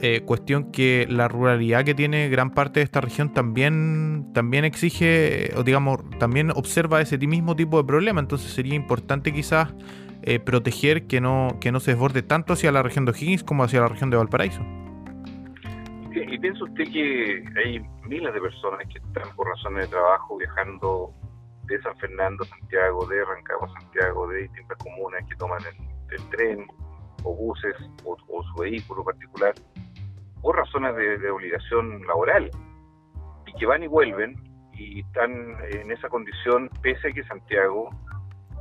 Eh, 0.00 0.22
cuestión 0.24 0.72
que 0.72 1.06
la 1.08 1.28
ruralidad 1.28 1.84
que 1.84 1.94
tiene 1.94 2.28
gran 2.28 2.50
parte 2.50 2.80
de 2.80 2.84
esta 2.84 3.00
región 3.00 3.32
también, 3.32 4.30
también 4.32 4.64
exige, 4.64 5.50
o 5.56 5.62
digamos, 5.62 6.00
también 6.18 6.50
observa 6.50 7.00
ese 7.00 7.18
mismo 7.18 7.54
tipo 7.56 7.76
de 7.76 7.84
problema. 7.84 8.20
Entonces 8.20 8.52
sería 8.52 8.74
importante 8.74 9.32
quizás 9.32 9.74
eh, 10.22 10.40
proteger 10.40 11.06
que 11.06 11.20
no, 11.20 11.58
que 11.60 11.72
no 11.72 11.80
se 11.80 11.92
desborde 11.92 12.22
tanto 12.22 12.54
hacia 12.54 12.72
la 12.72 12.82
región 12.82 13.04
de 13.04 13.12
O'Higgins 13.12 13.44
como 13.44 13.64
hacia 13.64 13.80
la 13.80 13.88
región 13.88 14.08
de 14.08 14.16
Valparaíso. 14.16 14.62
¿Y 16.14 16.38
piensa 16.38 16.64
usted 16.64 16.84
que 16.90 17.44
hay 17.62 17.80
miles 18.08 18.32
de 18.32 18.40
personas 18.40 18.80
que 18.90 18.98
están 18.98 19.34
por 19.36 19.48
razones 19.48 19.84
de 19.84 19.88
trabajo 19.88 20.38
viajando 20.38 21.12
de 21.66 21.80
San 21.82 21.96
Fernando 21.96 22.44
Santiago, 22.44 23.06
de 23.06 23.24
Rancagua 23.24 23.68
Santiago, 23.80 24.28
de 24.28 24.42
distintas 24.42 24.78
comunas 24.78 25.24
que 25.28 25.36
toman 25.36 25.60
el, 26.10 26.28
tren 26.30 26.66
o 27.24 27.34
buses 27.34 27.74
o, 28.04 28.16
su 28.42 28.60
vehículo 28.60 29.02
particular 29.02 29.54
por 30.40 30.56
razones 30.56 30.94
de, 30.94 31.30
obligación 31.30 32.06
laboral 32.06 32.50
y 33.46 33.52
que 33.54 33.66
van 33.66 33.82
y 33.82 33.86
vuelven 33.88 34.36
y 34.74 35.00
están 35.00 35.56
en 35.70 35.90
esa 35.90 36.08
condición 36.08 36.68
pese 36.82 37.08
a 37.08 37.12
que 37.12 37.24
Santiago 37.24 37.90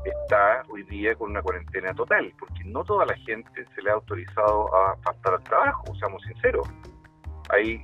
está 0.05 0.63
hoy 0.69 0.83
día 0.83 1.15
con 1.15 1.31
una 1.31 1.41
cuarentena 1.41 1.93
total, 1.93 2.33
porque 2.39 2.63
no 2.65 2.83
toda 2.83 3.05
la 3.05 3.15
gente 3.17 3.65
se 3.73 3.81
le 3.81 3.89
ha 3.89 3.93
autorizado 3.93 4.73
a 4.75 4.97
faltar 4.97 5.35
al 5.35 5.43
trabajo, 5.43 5.95
seamos 5.95 6.21
sinceros. 6.23 6.67
Hay 7.49 7.83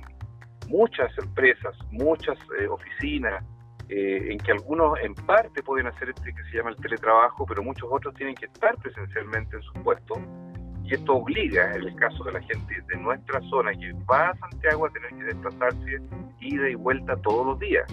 muchas 0.68 1.16
empresas, 1.18 1.76
muchas 1.90 2.38
eh, 2.58 2.68
oficinas, 2.68 3.44
eh, 3.92 4.30
en 4.30 4.38
que 4.38 4.52
algunos 4.52 4.96
en 5.00 5.16
parte 5.16 5.64
pueden 5.64 5.88
hacer 5.88 6.10
este 6.10 6.32
que 6.32 6.44
se 6.44 6.58
llama 6.58 6.70
el 6.70 6.76
teletrabajo, 6.76 7.44
pero 7.44 7.60
muchos 7.60 7.88
otros 7.90 8.14
tienen 8.14 8.36
que 8.36 8.46
estar 8.46 8.76
presencialmente 8.76 9.56
en 9.56 9.62
sus 9.62 9.74
puestos. 9.82 10.16
Y 10.84 10.94
esto 10.94 11.16
obliga, 11.16 11.74
en 11.74 11.82
el 11.82 11.96
caso 11.96 12.22
de 12.22 12.32
la 12.32 12.40
gente 12.40 12.80
de 12.86 12.96
nuestra 12.98 13.40
zona 13.50 13.72
que 13.72 13.92
va 14.08 14.28
a 14.28 14.36
Santiago, 14.36 14.86
a 14.86 14.90
tener 14.90 15.10
que 15.10 15.24
desplazarse 15.24 16.00
ida 16.38 16.68
y 16.70 16.74
vuelta 16.76 17.16
todos 17.16 17.44
los 17.44 17.58
días. 17.58 17.84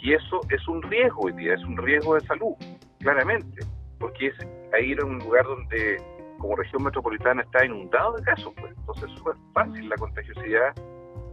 Y 0.00 0.14
eso 0.14 0.40
es 0.48 0.66
un 0.66 0.80
riesgo 0.80 1.24
hoy 1.24 1.34
día, 1.34 1.52
es 1.52 1.64
un 1.64 1.76
riesgo 1.76 2.14
de 2.14 2.22
salud 2.22 2.54
claramente, 3.00 3.66
porque 3.98 4.28
es 4.28 4.34
a 4.72 4.80
ir 4.80 4.98
a 4.98 5.04
un 5.04 5.18
lugar 5.18 5.44
donde 5.44 6.02
como 6.38 6.56
región 6.56 6.84
metropolitana 6.84 7.42
está 7.42 7.66
inundado 7.66 8.14
de 8.16 8.22
casos, 8.22 8.54
pues 8.58 8.72
entonces 8.78 9.10
es 9.10 9.52
fácil 9.52 9.90
la 9.90 9.96
contagiosidad 9.96 10.74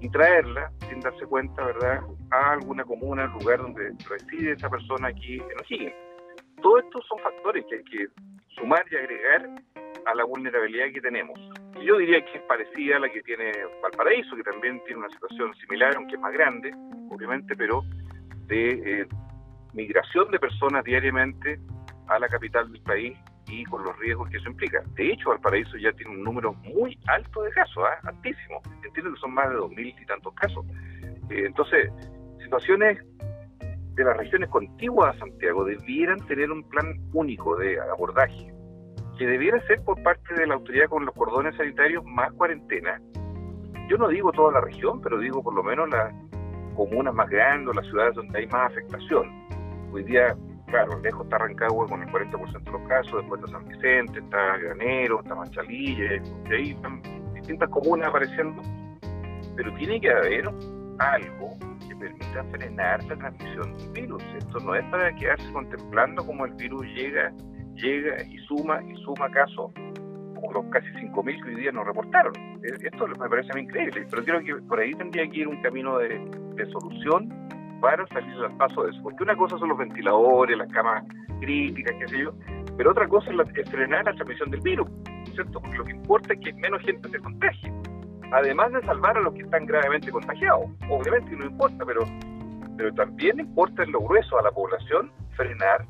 y 0.01 0.09
traerla 0.09 0.71
sin 0.89 0.99
darse 0.99 1.25
cuenta, 1.25 1.63
¿verdad?, 1.63 2.01
a 2.31 2.53
alguna 2.53 2.83
comuna, 2.83 3.27
lugar 3.27 3.59
donde 3.59 3.93
reside 4.09 4.53
esa 4.53 4.69
persona 4.69 5.09
aquí 5.09 5.35
en 5.35 5.59
O'Higgins. 5.59 5.93
Todos 6.61 6.83
estos 6.83 7.05
son 7.07 7.19
factores 7.19 7.65
que 7.69 7.75
hay 7.75 7.83
que 7.83 8.07
sumar 8.55 8.83
y 8.91 8.95
agregar 8.95 9.49
a 10.05 10.15
la 10.15 10.23
vulnerabilidad 10.23 10.91
que 10.93 11.01
tenemos. 11.01 11.39
Y 11.79 11.85
yo 11.85 11.97
diría 11.97 12.23
que 12.25 12.37
es 12.37 12.43
parecida 12.43 12.97
a 12.97 12.99
la 12.99 13.09
que 13.09 13.21
tiene 13.21 13.51
Valparaíso, 13.81 14.35
que 14.35 14.43
también 14.43 14.81
tiene 14.85 14.99
una 14.99 15.09
situación 15.09 15.53
similar, 15.55 15.95
aunque 15.95 16.15
es 16.15 16.21
más 16.21 16.33
grande, 16.33 16.73
obviamente, 17.09 17.55
pero 17.55 17.83
de 18.47 19.01
eh, 19.01 19.07
migración 19.73 20.31
de 20.31 20.39
personas 20.39 20.83
diariamente 20.83 21.59
a 22.07 22.19
la 22.19 22.27
capital 22.27 22.71
del 22.71 22.81
país 22.81 23.17
y 23.51 23.63
con 23.65 23.83
los 23.83 23.97
riesgos 23.99 24.29
que 24.29 24.37
eso 24.37 24.49
implica. 24.49 24.81
De 24.95 25.11
hecho, 25.11 25.29
Valparaíso 25.29 25.77
ya 25.77 25.91
tiene 25.93 26.11
un 26.11 26.23
número 26.23 26.53
muy 26.53 26.97
alto 27.07 27.43
de 27.43 27.51
casos, 27.51 27.83
¿eh? 27.83 28.07
altísimo. 28.07 28.61
Entiendo 28.83 29.13
que 29.13 29.19
son 29.19 29.33
más 29.33 29.49
de 29.49 29.55
dos 29.55 29.69
mil 29.71 29.87
y 29.87 30.05
tantos 30.05 30.33
casos. 30.33 30.65
Eh, 31.29 31.43
entonces, 31.45 31.91
situaciones 32.43 32.99
de 33.95 34.03
las 34.03 34.17
regiones 34.17 34.49
contiguas 34.49 35.15
a 35.15 35.19
Santiago 35.19 35.65
debieran 35.65 36.19
tener 36.27 36.49
un 36.49 36.63
plan 36.69 36.85
único 37.13 37.57
de 37.57 37.79
abordaje, 37.79 38.53
que 39.17 39.27
debiera 39.27 39.61
ser 39.67 39.83
por 39.83 40.01
parte 40.01 40.33
de 40.33 40.47
la 40.47 40.55
autoridad 40.55 40.87
con 40.87 41.05
los 41.05 41.13
cordones 41.13 41.55
sanitarios 41.57 42.03
más 42.05 42.31
cuarentena. 42.33 43.01
Yo 43.89 43.97
no 43.97 44.07
digo 44.07 44.31
toda 44.31 44.53
la 44.53 44.61
región, 44.61 45.01
pero 45.01 45.19
digo 45.19 45.43
por 45.43 45.53
lo 45.53 45.63
menos 45.63 45.89
las 45.89 46.13
comunas 46.75 47.13
más 47.13 47.29
grandes, 47.29 47.75
las 47.75 47.85
ciudades 47.87 48.15
donde 48.15 48.39
hay 48.39 48.47
más 48.47 48.71
afectación 48.71 49.41
Hoy 49.93 50.03
día, 50.05 50.37
claro, 50.71 50.99
lejos 50.99 51.25
está 51.25 51.37
Rancagua 51.37 51.87
con 51.87 52.01
el 52.01 52.09
40% 52.09 52.63
de 52.63 52.71
los 52.71 52.87
casos, 52.87 53.13
después 53.21 53.41
está 53.41 53.51
San 53.51 53.67
Vicente, 53.67 54.19
está 54.19 54.57
Granero, 54.57 55.19
está 55.21 55.35
Manchalille, 55.35 56.21
y 56.49 56.53
ahí 56.53 56.71
están 56.71 57.01
distintas 57.33 57.69
comunas 57.69 58.07
apareciendo. 58.07 58.61
Pero 59.55 59.73
tiene 59.75 59.99
que 59.99 60.09
haber 60.09 60.49
algo 60.99 61.57
que 61.87 61.95
permita 61.95 62.43
frenar 62.51 63.03
la 63.03 63.15
transmisión 63.17 63.77
del 63.77 63.89
virus. 63.89 64.23
Esto 64.37 64.59
no 64.59 64.73
es 64.73 64.83
para 64.85 65.13
quedarse 65.15 65.51
contemplando 65.51 66.25
cómo 66.25 66.45
el 66.45 66.53
virus 66.53 66.83
llega, 66.95 67.31
llega 67.75 68.23
y 68.23 68.37
suma 68.47 68.81
y 68.83 68.95
suma 69.03 69.29
casos, 69.31 69.71
los 70.53 70.65
casi 70.71 70.87
5.000 70.87 71.43
que 71.43 71.49
hoy 71.49 71.55
día 71.61 71.71
nos 71.71 71.85
reportaron. 71.85 72.33
Esto 72.63 73.07
me 73.07 73.29
parece 73.29 73.59
increíble, 73.59 74.07
pero 74.09 74.23
creo 74.23 74.39
que 74.43 74.55
por 74.67 74.79
ahí 74.79 74.93
tendría 74.93 75.29
que 75.29 75.39
ir 75.39 75.47
un 75.47 75.61
camino 75.61 75.97
de, 75.99 76.19
de 76.55 76.65
solución 76.71 77.29
para 77.81 78.07
salir 78.07 78.33
al 78.35 78.55
paso 78.57 78.83
de 78.83 78.91
eso. 78.91 79.01
Porque 79.01 79.23
una 79.23 79.35
cosa 79.35 79.57
son 79.57 79.69
los 79.69 79.77
ventiladores, 79.77 80.57
las 80.57 80.71
camas 80.71 81.03
críticas, 81.41 81.95
qué 81.99 82.07
sé 82.07 82.19
yo, 82.19 82.33
pero 82.77 82.91
otra 82.91 83.07
cosa 83.07 83.31
es, 83.31 83.69
frenar 83.69 84.05
la 84.05 84.13
transmisión 84.13 84.51
del 84.51 84.61
virus, 84.61 84.87
¿cierto? 85.33 85.59
Porque 85.59 85.77
lo 85.77 85.83
que 85.83 85.91
importa 85.91 86.33
es 86.33 86.39
que 86.39 86.53
menos 86.53 86.81
gente 86.83 87.09
se 87.09 87.19
contagie. 87.19 87.73
Además 88.31 88.71
de 88.71 88.81
salvar 88.83 89.17
a 89.17 89.21
los 89.21 89.33
que 89.33 89.41
están 89.41 89.65
gravemente 89.65 90.09
contagiados, 90.11 90.69
obviamente 90.89 91.35
no 91.35 91.45
importa, 91.45 91.83
pero, 91.85 92.01
pero 92.77 92.93
también 92.93 93.39
importa 93.39 93.83
en 93.83 93.91
lo 93.91 93.99
grueso 93.99 94.39
a 94.39 94.43
la 94.43 94.51
población 94.51 95.11
frenar 95.35 95.85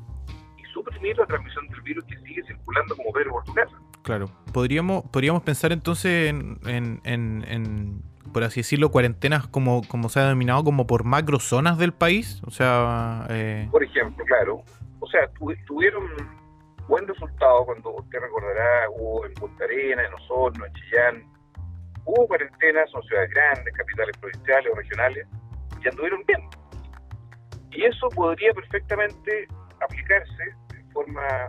y 0.58 0.64
suprimir 0.72 1.16
la 1.18 1.26
transmisión 1.26 1.68
del 1.68 1.82
virus 1.82 2.04
que 2.06 2.16
sigue 2.18 2.42
circulando 2.44 2.96
como 2.96 3.12
Pedro 3.12 3.32
por 3.32 3.44
tu 3.44 3.54
casa. 3.54 3.76
Claro. 4.02 4.26
Podríamos, 4.52 5.04
podríamos 5.12 5.42
pensar 5.42 5.70
entonces 5.70 6.30
en, 6.30 6.58
en 7.04 8.02
por 8.32 8.44
así 8.44 8.60
decirlo, 8.60 8.90
cuarentenas 8.90 9.46
como, 9.46 9.82
como 9.86 10.08
se 10.08 10.20
ha 10.20 10.24
denominado 10.24 10.64
como 10.64 10.86
por 10.86 11.04
macro 11.04 11.38
zonas 11.38 11.78
del 11.78 11.92
país? 11.92 12.42
O 12.46 12.50
sea, 12.50 13.26
eh... 13.30 13.68
por 13.70 13.82
ejemplo, 13.82 14.24
claro. 14.24 14.62
O 15.00 15.06
sea, 15.06 15.28
tuvieron 15.66 16.04
buen 16.88 17.06
resultado 17.06 17.64
cuando 17.64 17.90
usted 17.90 18.20
recordará, 18.20 18.90
hubo 18.90 19.26
en 19.26 19.34
Punta 19.34 19.64
Arenas, 19.64 20.06
en 20.06 20.14
Osorno, 20.14 20.66
en 20.66 20.72
Chillán, 20.74 21.32
hubo 22.04 22.26
cuarentenas, 22.26 22.90
son 22.90 23.02
ciudades 23.04 23.30
grandes, 23.30 23.74
capitales 23.74 24.16
provinciales 24.18 24.72
o 24.72 24.76
regionales, 24.76 25.26
y 25.82 25.88
anduvieron 25.88 26.22
bien. 26.26 26.40
Y 27.70 27.84
eso 27.84 28.08
podría 28.10 28.52
perfectamente 28.52 29.48
aplicarse 29.80 30.44
de 30.68 30.92
forma 30.92 31.46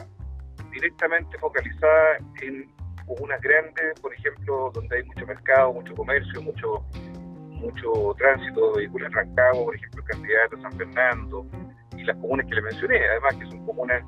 directamente 0.72 1.38
focalizada 1.40 2.18
en 2.42 2.72
comunas 3.06 3.42
grandes, 3.42 4.00
por 4.02 4.14
ejemplo, 4.14 4.72
donde 4.74 4.98
hay 4.98 5.04
mucho 5.04 5.26
mercado, 5.26 5.74
mucho 5.74 5.94
comercio, 5.96 6.42
mucho 6.42 6.86
mucho 7.64 8.14
tránsito 8.18 8.74
vehicular 8.74 9.12
Rancagua, 9.12 9.64
por 9.64 9.76
ejemplo, 9.76 10.04
Candidato, 10.04 10.62
San 10.62 10.74
Fernando, 10.74 11.48
y 11.98 12.04
las 12.04 12.18
comunas 12.18 12.46
que 12.48 12.56
le 12.56 12.62
mencioné, 12.62 13.08
además 13.08 13.36
que 13.36 13.46
son 13.46 13.66
comunas 13.66 14.04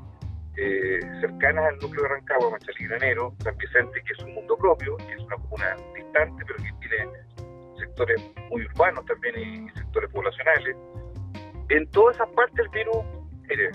eh, 0.58 1.00
cercanas 1.22 1.66
al 1.66 1.78
núcleo 1.80 2.04
de 2.04 2.10
Rancagua, 2.10 2.50
Machalí 2.52 2.88
Granero, 2.88 3.34
San 3.40 3.58
Vicente, 3.58 4.02
que 4.06 4.14
es 4.14 4.20
un 4.24 4.36
mundo 4.36 4.58
propio, 4.58 4.98
que 4.98 5.14
es 5.14 5.22
una 5.22 5.38
comuna 5.38 5.76
distante, 5.96 6.44
pero 6.46 6.58
que 6.58 6.88
tiene 6.88 7.12
sectores 7.78 8.22
muy 8.50 8.66
urbanos 8.66 9.06
también 9.06 9.36
y, 9.38 9.70
sectores 9.80 10.10
poblacionales. 10.12 10.76
En 11.70 11.90
todas 11.92 12.16
esas 12.16 12.30
partes 12.30 12.60
el 12.60 12.70
virus, 12.70 13.06
mire, 13.50 13.72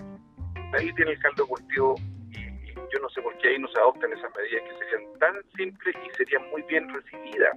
ahí 0.75 0.93
tiene 0.95 1.13
el 1.13 1.19
caldo 1.21 1.47
cultivo 1.47 1.95
yo 2.75 3.01
no 3.01 3.09
sé 3.11 3.23
por 3.23 3.37
qué 3.39 3.49
ahí 3.49 3.59
no 3.59 3.69
se 3.69 3.79
adoptan 3.79 4.13
esas 4.13 4.31
medidas 4.37 4.63
que 4.63 4.85
serían 4.85 5.19
tan 5.19 5.35
simples 5.57 5.97
y 6.05 6.17
serían 6.17 6.49
muy 6.51 6.63
bien 6.63 6.89
recibidas 6.89 7.57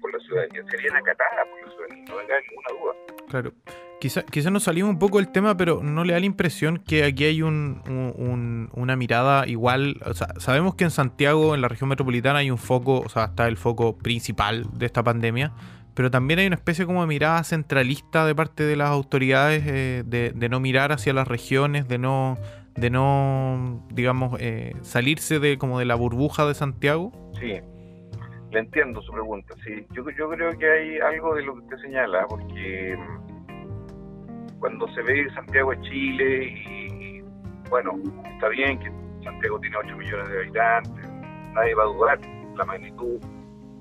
por 0.00 0.12
la 0.12 0.20
ciudadanía, 0.20 0.64
serían 0.70 0.96
acatadas 0.96 1.46
por 1.48 1.66
la 1.66 1.74
ciudadanía, 1.74 2.04
no 2.08 2.16
venga 2.16 2.34
ninguna 2.40 2.68
duda. 2.80 2.94
Claro. 3.28 3.52
Quizá, 4.00 4.22
quizá 4.22 4.50
nos 4.50 4.62
salimos 4.62 4.90
un 4.90 4.98
poco 5.00 5.18
del 5.18 5.32
tema, 5.32 5.56
pero 5.56 5.82
no 5.82 6.04
le 6.04 6.12
da 6.12 6.20
la 6.20 6.26
impresión 6.26 6.78
que 6.78 7.02
aquí 7.02 7.24
hay 7.24 7.42
un, 7.42 8.70
una 8.72 8.96
mirada 8.96 9.46
igual. 9.48 9.96
O 10.04 10.14
sea, 10.14 10.28
sabemos 10.38 10.76
que 10.76 10.84
en 10.84 10.92
Santiago, 10.92 11.56
en 11.56 11.62
la 11.62 11.68
región 11.68 11.88
metropolitana, 11.88 12.38
hay 12.38 12.50
un 12.50 12.58
foco, 12.58 13.00
o 13.00 13.08
sea, 13.08 13.24
está 13.24 13.48
el 13.48 13.56
foco 13.56 13.98
principal 13.98 14.66
de 14.72 14.86
esta 14.86 15.02
pandemia, 15.02 15.52
pero 15.94 16.12
también 16.12 16.38
hay 16.38 16.46
una 16.46 16.54
especie 16.54 16.86
como 16.86 17.00
de 17.00 17.08
mirada 17.08 17.42
centralista 17.42 18.24
de 18.24 18.36
parte 18.36 18.62
de 18.62 18.76
las 18.76 18.88
autoridades 18.90 19.64
eh, 19.66 20.04
de, 20.06 20.30
de, 20.30 20.48
no 20.48 20.60
mirar 20.60 20.92
hacia 20.92 21.12
las 21.12 21.26
regiones, 21.26 21.88
de 21.88 21.98
no, 21.98 22.38
de 22.78 22.90
no, 22.90 23.82
digamos, 23.90 24.40
eh, 24.40 24.74
salirse 24.82 25.40
de 25.40 25.58
como 25.58 25.78
de 25.78 25.84
la 25.84 25.96
burbuja 25.96 26.46
de 26.46 26.54
Santiago? 26.54 27.12
Sí, 27.38 27.60
le 28.50 28.58
entiendo 28.58 29.02
su 29.02 29.12
pregunta. 29.12 29.54
Sí, 29.64 29.86
yo, 29.90 30.08
yo 30.10 30.30
creo 30.30 30.56
que 30.56 30.70
hay 30.70 30.98
algo 31.00 31.34
de 31.34 31.42
lo 31.42 31.54
que 31.54 31.60
usted 31.60 31.78
señala, 31.78 32.26
porque 32.28 32.96
mm, 32.96 34.58
cuando 34.60 34.86
se 34.94 35.02
ve 35.02 35.28
Santiago 35.34 35.72
de 35.72 35.80
Chile 35.82 36.44
y, 36.44 37.22
bueno, 37.68 37.94
está 38.34 38.48
bien 38.48 38.78
que 38.78 38.90
Santiago 39.24 39.58
tiene 39.60 39.76
8 39.76 39.96
millones 39.96 40.28
de 40.28 40.38
habitantes, 40.38 41.10
nadie 41.54 41.74
va 41.74 41.82
a 41.82 41.86
dudar 41.86 42.20
la 42.56 42.64
magnitud, 42.64 43.20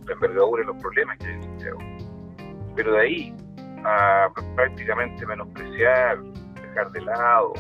la 0.06 0.14
envergadura 0.14 0.64
y 0.64 0.66
los 0.66 0.78
problemas 0.78 1.18
que 1.20 1.28
hay 1.28 1.34
en 1.34 1.44
Santiago. 1.44 1.80
Pero 2.76 2.94
de 2.94 3.00
ahí 3.00 3.36
a 3.84 4.30
prácticamente 4.56 5.26
menospreciar, 5.26 6.18
dejar 6.62 6.92
de 6.92 7.02
lado, 7.02 7.54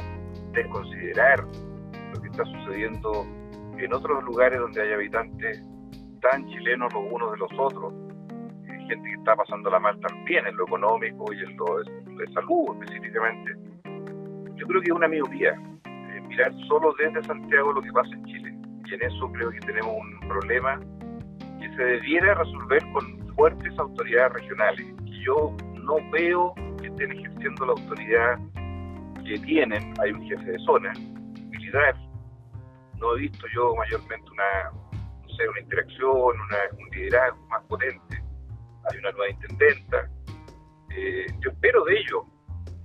desconsiderar 0.58 1.44
lo 2.14 2.22
que 2.22 2.28
está 2.30 2.44
sucediendo 2.46 3.26
en 3.78 3.94
otros 3.94 4.24
lugares 4.24 4.60
donde 4.60 4.82
hay 4.82 4.94
habitantes 4.94 5.64
tan 6.22 6.46
chilenos 6.48 6.92
los 6.94 7.04
unos 7.12 7.32
de 7.32 7.38
los 7.38 7.52
otros, 7.60 7.94
gente 8.88 9.10
que 9.10 9.16
está 9.16 9.36
pasando 9.36 9.70
la 9.70 9.80
mal 9.80 10.00
también 10.00 10.48
en 10.48 10.56
lo 10.56 10.66
económico 10.66 11.26
y 11.34 11.44
en 11.44 11.58
lo 11.58 11.78
de, 11.80 12.34
salud 12.34 12.76
específicamente. 12.80 13.54
Yo 14.56 14.66
creo 14.66 14.82
que 14.82 14.88
es 14.88 14.96
una 14.96 15.08
miopía 15.08 15.52
eh, 15.86 16.22
mirar 16.28 16.52
solo 16.68 16.94
desde 16.98 17.24
Santiago 17.24 17.74
lo 17.74 17.82
que 17.82 17.92
pasa 17.92 18.10
en 18.14 18.26
Chile. 18.26 18.56
Y 18.86 18.94
en 18.94 19.02
eso 19.02 19.32
creo 19.34 19.52
que 19.52 19.60
tenemos 19.60 19.94
un 19.96 20.28
problema 20.28 20.80
que 21.60 21.70
se 21.76 21.84
debiera 21.84 22.34
resolver 22.36 22.82
con 22.94 23.36
fuertes 23.36 23.78
autoridades 23.78 24.34
regionales. 24.34 24.86
Yo 25.26 25.56
no 25.84 25.96
veo 26.12 26.54
que 26.82 26.88
estén 26.88 27.12
ejerciendo 27.12 27.66
la 27.66 27.72
autoridad 27.74 28.40
que 29.28 29.40
tienen, 29.40 29.94
hay 30.02 30.12
un 30.12 30.26
jefe 30.28 30.52
de 30.52 30.60
zona 30.60 30.94
militar. 31.50 31.96
No 32.96 33.16
he 33.16 33.22
visto 33.22 33.46
yo 33.54 33.76
mayormente 33.76 34.32
una, 34.32 34.72
no 34.72 35.52
una 35.52 35.60
interacción, 35.60 36.38
un 36.80 36.90
liderazgo 36.92 37.46
más 37.48 37.62
potente. 37.64 38.24
Hay 38.90 38.98
una 39.00 39.12
nueva 39.12 39.30
intendenta. 39.30 40.10
Eh, 40.96 41.28
yo 41.40 41.52
espero 41.52 41.84
de 41.84 42.00
ellos 42.00 42.24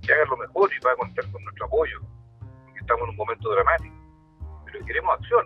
que 0.01 0.13
hagan 0.13 0.27
lo 0.29 0.37
mejor 0.37 0.69
y 0.73 0.85
va 0.85 0.91
a 0.91 0.95
contar 0.97 1.31
con 1.31 1.43
nuestro 1.43 1.65
apoyo, 1.65 2.01
porque 2.65 2.79
estamos 2.81 3.03
en 3.03 3.09
un 3.11 3.15
momento 3.15 3.49
dramático. 3.53 3.95
Pero 4.65 4.85
queremos 4.85 5.13
acción, 5.17 5.45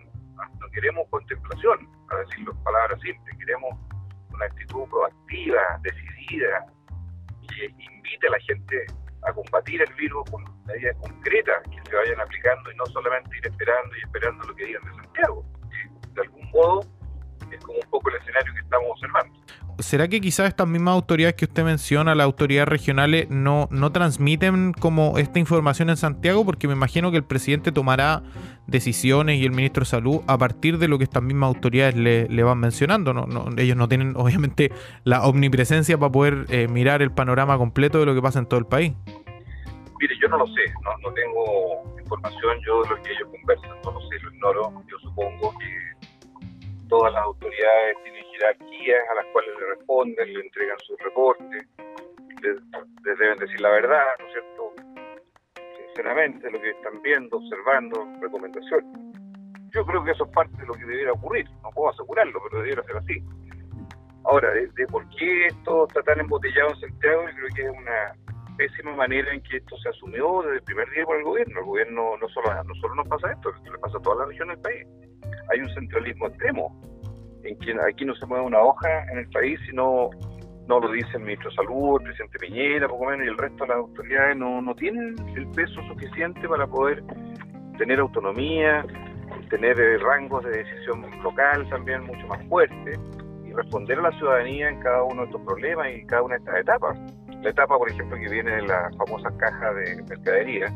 no 0.59 0.69
queremos 0.71 1.07
contemplación, 1.09 1.87
para 2.09 2.21
decirlo 2.21 2.51
en 2.53 2.63
palabras 2.63 2.99
simples, 3.01 3.37
queremos 3.37 3.69
una 4.33 4.45
actitud 4.45 4.89
proactiva, 4.89 5.61
decidida, 5.83 6.65
que 7.47 7.65
invite 7.65 8.27
a 8.27 8.31
la 8.31 8.39
gente 8.39 8.85
a 9.23 9.33
combatir 9.33 9.81
el 9.81 9.93
virus 9.95 10.29
con 10.29 10.43
medidas 10.65 10.95
concretas 10.97 11.63
que 11.63 11.89
se 11.89 11.95
vayan 11.95 12.19
aplicando 12.19 12.71
y 12.71 12.75
no 12.75 12.85
solamente 12.87 13.37
ir 13.37 13.47
esperando 13.47 13.95
y 13.95 13.99
esperando 13.99 14.47
lo 14.47 14.55
que 14.55 14.65
digan 14.65 14.83
de 14.83 14.95
Santiago, 14.95 15.45
de 16.13 16.21
algún 16.21 16.51
modo 16.51 16.81
es 17.51 17.63
como 17.63 17.79
un 17.79 17.89
poco 17.89 18.09
el 18.09 18.15
escenario 18.17 18.53
que 18.53 18.59
estamos 18.59 18.87
observando. 18.91 19.39
¿Será 19.79 20.07
que 20.07 20.21
quizás 20.21 20.47
estas 20.47 20.67
mismas 20.67 20.93
autoridades 20.93 21.35
que 21.35 21.45
usted 21.45 21.63
menciona, 21.63 22.15
las 22.15 22.25
autoridades 22.25 22.67
regionales, 22.67 23.29
no, 23.29 23.67
no 23.71 23.91
transmiten 23.91 24.73
como 24.73 25.17
esta 25.17 25.39
información 25.39 25.89
en 25.89 25.97
Santiago? 25.97 26.45
Porque 26.45 26.67
me 26.67 26.73
imagino 26.73 27.11
que 27.11 27.17
el 27.17 27.23
presidente 27.23 27.71
tomará 27.71 28.23
decisiones 28.65 29.39
y 29.39 29.45
el 29.45 29.51
ministro 29.51 29.81
de 29.81 29.85
Salud 29.85 30.21
a 30.27 30.37
partir 30.37 30.77
de 30.77 30.87
lo 30.87 30.97
que 30.97 31.03
estas 31.03 31.23
mismas 31.23 31.47
autoridades 31.47 31.95
le, 31.95 32.43
van 32.43 32.59
mencionando. 32.59 33.13
¿no? 33.13 33.25
ellos 33.57 33.77
no 33.77 33.87
tienen, 33.87 34.13
obviamente, 34.17 34.71
la 35.03 35.23
omnipresencia 35.23 35.97
para 35.97 36.11
poder 36.11 36.45
eh, 36.49 36.67
mirar 36.67 37.01
el 37.01 37.11
panorama 37.11 37.57
completo 37.57 37.99
de 37.99 38.05
lo 38.05 38.15
que 38.15 38.21
pasa 38.21 38.39
en 38.39 38.45
todo 38.47 38.59
el 38.59 38.65
país. 38.65 38.93
Mire, 39.99 40.15
yo 40.21 40.27
no 40.29 40.37
lo 40.37 40.45
sé, 40.47 40.61
no, 40.83 41.09
no 41.09 41.13
tengo 41.13 41.95
información 41.99 42.59
yo 42.65 42.83
de 42.83 42.89
lo 42.89 43.01
que 43.01 43.11
ellos 43.11 43.29
conversan, 43.31 43.71
no 43.83 43.91
lo 43.91 44.01
sé, 44.01 44.19
lo 44.21 44.31
ignoro. 44.31 44.83
Yo 44.87 44.97
supongo 44.99 45.53
que 45.57 46.07
todas 46.87 47.13
las 47.13 47.23
autoridades 47.23 47.97
tienen 48.03 48.16
jerarquías 48.37 48.99
a 49.11 49.15
las 49.15 49.25
cuales 49.33 49.51
le 49.59 49.65
responden, 49.75 50.33
le 50.33 50.39
entregan 50.39 50.77
sus 50.79 50.99
reportes, 50.99 51.65
les, 52.41 53.17
deben 53.17 53.37
decir 53.37 53.59
la 53.61 53.69
verdad, 53.69 54.05
¿no 54.19 54.27
es 54.27 54.33
cierto? 54.33 54.73
Sinceramente, 55.87 56.51
lo 56.51 56.61
que 56.61 56.69
están 56.69 57.01
viendo, 57.01 57.37
observando, 57.37 58.07
recomendaciones. 58.21 58.85
Yo 59.73 59.85
creo 59.85 60.03
que 60.03 60.11
eso 60.11 60.25
es 60.25 60.31
parte 60.31 60.55
de 60.57 60.67
lo 60.67 60.73
que 60.73 60.85
debiera 60.85 61.13
ocurrir, 61.13 61.45
no 61.63 61.69
puedo 61.71 61.89
asegurarlo, 61.89 62.39
pero 62.49 62.61
debiera 62.61 62.83
ser 62.83 62.97
así. 62.97 63.23
Ahora, 64.25 64.51
de, 64.51 64.87
por 64.87 65.07
qué 65.09 65.47
esto 65.47 65.87
está 65.87 66.01
tan 66.03 66.19
embotellado 66.19 66.69
en 66.69 66.79
Santiago, 66.81 67.23
yo 67.29 67.35
creo 67.35 67.49
que 67.55 67.61
es 67.63 67.69
una 67.69 68.55
pésima 68.57 68.95
manera 68.95 69.31
en 69.33 69.41
que 69.43 69.57
esto 69.57 69.77
se 69.77 69.89
asumió 69.89 70.41
desde 70.41 70.57
el 70.57 70.63
primer 70.63 70.89
día 70.89 71.05
por 71.05 71.17
el 71.17 71.23
gobierno. 71.23 71.59
El 71.59 71.65
gobierno 71.65 72.17
no 72.17 72.27
solo, 72.29 72.63
no 72.63 72.75
solo 72.75 72.95
nos 72.95 73.07
pasa 73.07 73.31
esto, 73.31 73.51
le 73.63 73.77
pasa 73.77 73.97
a 73.97 74.01
toda 74.01 74.15
la 74.17 74.25
región 74.25 74.49
del 74.49 74.59
país. 74.59 74.85
Hay 75.49 75.59
un 75.59 75.69
centralismo 75.73 76.27
extremo 76.27 76.96
en 77.43 77.57
que 77.59 77.75
aquí 77.87 78.05
no 78.05 78.15
se 78.15 78.25
mueve 78.25 78.45
una 78.45 78.59
hoja 78.59 79.03
en 79.11 79.19
el 79.19 79.29
país, 79.29 79.59
sino 79.65 80.09
no 80.67 80.79
lo 80.79 80.91
dice 80.91 81.09
el 81.13 81.21
ministro 81.21 81.49
de 81.49 81.55
Salud, 81.55 82.01
el 82.01 82.07
presidente 82.07 82.39
Piñera, 82.39 82.87
poco 82.87 83.05
menos, 83.05 83.25
y 83.25 83.29
el 83.29 83.37
resto 83.37 83.63
de 83.63 83.67
las 83.69 83.77
autoridades 83.77 84.37
no, 84.37 84.61
no 84.61 84.75
tienen 84.75 85.15
el 85.35 85.47
peso 85.51 85.81
suficiente 85.87 86.47
para 86.47 86.67
poder 86.67 87.03
tener 87.77 87.99
autonomía, 87.99 88.85
tener 89.49 89.79
eh, 89.79 89.97
rangos 89.97 90.43
de 90.43 90.51
decisión 90.51 91.05
local 91.23 91.67
también 91.69 92.03
mucho 92.03 92.27
más 92.27 92.43
fuertes 92.47 92.99
y 93.45 93.53
responder 93.53 93.99
a 93.99 94.03
la 94.03 94.11
ciudadanía 94.17 94.69
en 94.69 94.79
cada 94.81 95.03
uno 95.03 95.21
de 95.21 95.27
estos 95.27 95.41
problemas 95.41 95.87
y 95.95 96.05
cada 96.05 96.23
una 96.23 96.35
de 96.35 96.39
estas 96.39 96.59
etapas. 96.59 96.99
La 97.41 97.49
etapa, 97.49 97.77
por 97.77 97.89
ejemplo, 97.89 98.17
que 98.17 98.29
viene 98.29 98.51
de 98.51 98.61
la 98.63 98.89
famosa 98.97 99.29
caja 99.37 99.73
de 99.73 100.03
mercadería, 100.09 100.73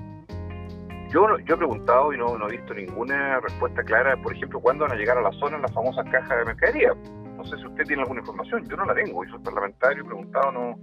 yo, 1.11 1.37
yo 1.39 1.55
he 1.55 1.57
preguntado 1.57 2.13
y 2.13 2.17
no, 2.17 2.37
no 2.37 2.47
he 2.47 2.51
visto 2.51 2.73
ninguna 2.73 3.39
respuesta 3.41 3.83
clara, 3.83 4.15
por 4.17 4.33
ejemplo, 4.33 4.59
cuándo 4.59 4.85
van 4.85 4.93
a 4.93 4.95
llegar 4.95 5.17
a 5.17 5.21
la 5.21 5.31
zona 5.33 5.57
las 5.57 5.73
famosas 5.73 6.05
cajas 6.09 6.37
de 6.37 6.45
mercadería. 6.45 6.93
No 7.35 7.43
sé 7.43 7.57
si 7.57 7.65
usted 7.65 7.85
tiene 7.85 8.03
alguna 8.03 8.21
información, 8.21 8.67
yo 8.67 8.77
no 8.77 8.85
la 8.85 8.93
tengo, 8.93 9.23
yo 9.25 9.31
soy 9.31 9.39
parlamentario, 9.41 10.03
he 10.03 10.05
preguntado, 10.05 10.51
no. 10.51 10.79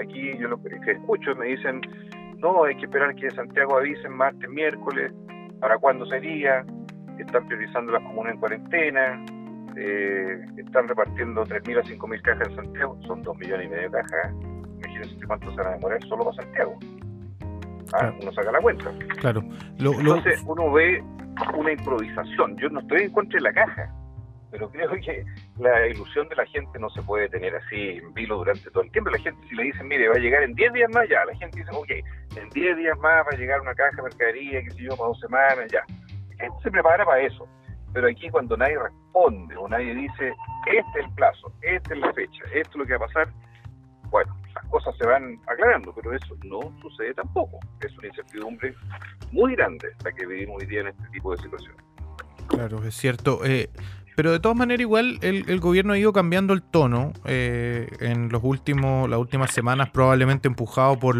Aquí 0.00 0.36
yo 0.38 0.48
lo 0.48 0.60
que 0.62 0.92
escucho 0.92 1.34
me 1.36 1.46
dicen, 1.46 1.80
no, 2.38 2.64
hay 2.64 2.76
que 2.76 2.86
esperar 2.86 3.14
que 3.14 3.30
Santiago 3.30 3.78
avisen 3.78 4.12
martes, 4.12 4.50
miércoles, 4.50 5.12
para 5.60 5.78
cuándo 5.78 6.06
sería, 6.06 6.64
están 7.18 7.46
priorizando 7.46 7.92
las 7.92 8.02
comunas 8.02 8.34
en 8.34 8.40
cuarentena, 8.40 9.24
eh, 9.76 10.40
están 10.56 10.88
repartiendo 10.88 11.44
3.000 11.44 11.78
a 11.78 11.82
5.000 11.82 12.22
cajas 12.22 12.48
en 12.48 12.56
Santiago, 12.56 12.98
son 13.06 13.22
2 13.22 13.38
millones 13.38 13.66
y 13.66 13.70
medio 13.70 13.90
de 13.90 14.02
cajas, 14.02 14.34
imagínense 14.78 15.26
cuánto 15.26 15.50
se 15.50 15.56
van 15.56 15.66
a 15.66 15.70
demorar 15.76 16.02
solo 16.08 16.24
para 16.24 16.42
Santiago. 16.42 16.78
Ah, 17.94 18.12
uno 18.20 18.32
saca 18.32 18.52
la 18.52 18.60
cuenta. 18.60 18.92
Claro. 19.18 19.42
Entonces 19.78 20.42
uno 20.46 20.72
ve 20.72 21.02
una 21.54 21.72
improvisación. 21.72 22.56
Yo 22.56 22.68
no 22.70 22.80
estoy 22.80 23.02
en 23.02 23.12
contra 23.12 23.38
de 23.38 23.42
la 23.42 23.52
caja, 23.52 23.92
pero 24.50 24.70
creo 24.70 24.90
que 25.04 25.24
la 25.58 25.86
ilusión 25.88 26.28
de 26.28 26.36
la 26.36 26.46
gente 26.46 26.78
no 26.78 26.90
se 26.90 27.02
puede 27.02 27.28
tener 27.28 27.54
así 27.56 27.98
en 27.98 28.12
vilo 28.14 28.36
durante 28.38 28.70
todo 28.70 28.82
el 28.82 28.90
tiempo. 28.90 29.10
La 29.10 29.18
gente, 29.18 29.40
si 29.48 29.54
le 29.54 29.64
dicen, 29.64 29.88
mire, 29.88 30.08
va 30.08 30.16
a 30.16 30.20
llegar 30.20 30.42
en 30.42 30.54
10 30.54 30.72
días 30.72 30.90
más, 30.94 31.08
ya. 31.08 31.24
La 31.24 31.34
gente 31.36 31.58
dice, 31.58 31.70
ok, 31.72 31.90
en 32.36 32.48
10 32.50 32.76
días 32.76 32.98
más 32.98 33.26
va 33.26 33.30
a 33.32 33.36
llegar 33.36 33.60
una 33.60 33.74
caja 33.74 33.96
de 33.96 34.02
mercadería, 34.02 34.62
que 34.62 34.70
sé 34.70 34.82
yo, 34.82 34.96
para 34.96 35.08
dos 35.08 35.20
semanas, 35.20 35.66
ya. 35.70 35.82
La 36.38 36.44
gente 36.44 36.62
se 36.62 36.70
prepara 36.70 37.04
para 37.04 37.20
eso. 37.22 37.48
Pero 37.92 38.08
aquí 38.08 38.30
cuando 38.30 38.56
nadie 38.56 38.78
responde 38.78 39.54
o 39.56 39.68
nadie 39.68 39.94
dice, 39.94 40.32
este 40.66 40.98
es 40.98 41.04
el 41.04 41.14
plazo, 41.14 41.52
esta 41.60 41.94
es 41.94 42.00
la 42.00 42.12
fecha, 42.14 42.42
esto 42.54 42.70
es 42.70 42.76
lo 42.76 42.86
que 42.86 42.96
va 42.96 43.04
a 43.04 43.08
pasar, 43.08 43.28
bueno, 44.10 44.34
cosas 44.72 44.96
se 44.96 45.06
van 45.06 45.38
aclarando, 45.46 45.94
pero 45.94 46.14
eso 46.14 46.34
no 46.44 46.60
sucede 46.80 47.14
tampoco. 47.14 47.60
Es 47.80 47.96
una 47.98 48.08
incertidumbre 48.08 48.74
muy 49.30 49.54
grande 49.54 49.88
la 50.02 50.12
que 50.12 50.26
vivimos 50.26 50.60
hoy 50.60 50.66
día 50.66 50.80
en 50.80 50.88
este 50.88 51.04
tipo 51.12 51.32
de 51.36 51.42
situaciones. 51.42 51.80
Claro, 52.48 52.82
es 52.84 52.94
cierto. 52.94 53.44
Eh, 53.44 53.70
pero 54.16 54.32
de 54.32 54.40
todas 54.40 54.56
maneras, 54.56 54.80
igual 54.80 55.18
el, 55.22 55.60
gobierno 55.60 55.94
ha 55.94 55.98
ido 55.98 56.12
cambiando 56.12 56.52
el 56.52 56.62
tono 56.62 57.12
eh, 57.24 57.88
en 58.00 58.28
los 58.30 58.42
últimos, 58.44 59.08
las 59.08 59.18
últimas 59.18 59.52
semanas, 59.52 59.90
probablemente 59.90 60.48
empujado 60.48 60.98
por, 60.98 61.16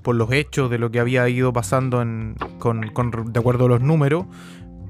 por 0.00 0.14
los 0.14 0.32
hechos 0.32 0.70
de 0.70 0.78
lo 0.78 0.90
que 0.90 0.98
había 0.98 1.28
ido 1.28 1.52
pasando 1.52 2.02
en, 2.02 2.34
con, 2.58 2.88
con, 2.88 3.32
de 3.32 3.38
acuerdo 3.38 3.66
a 3.66 3.68
los 3.68 3.80
números. 3.80 4.26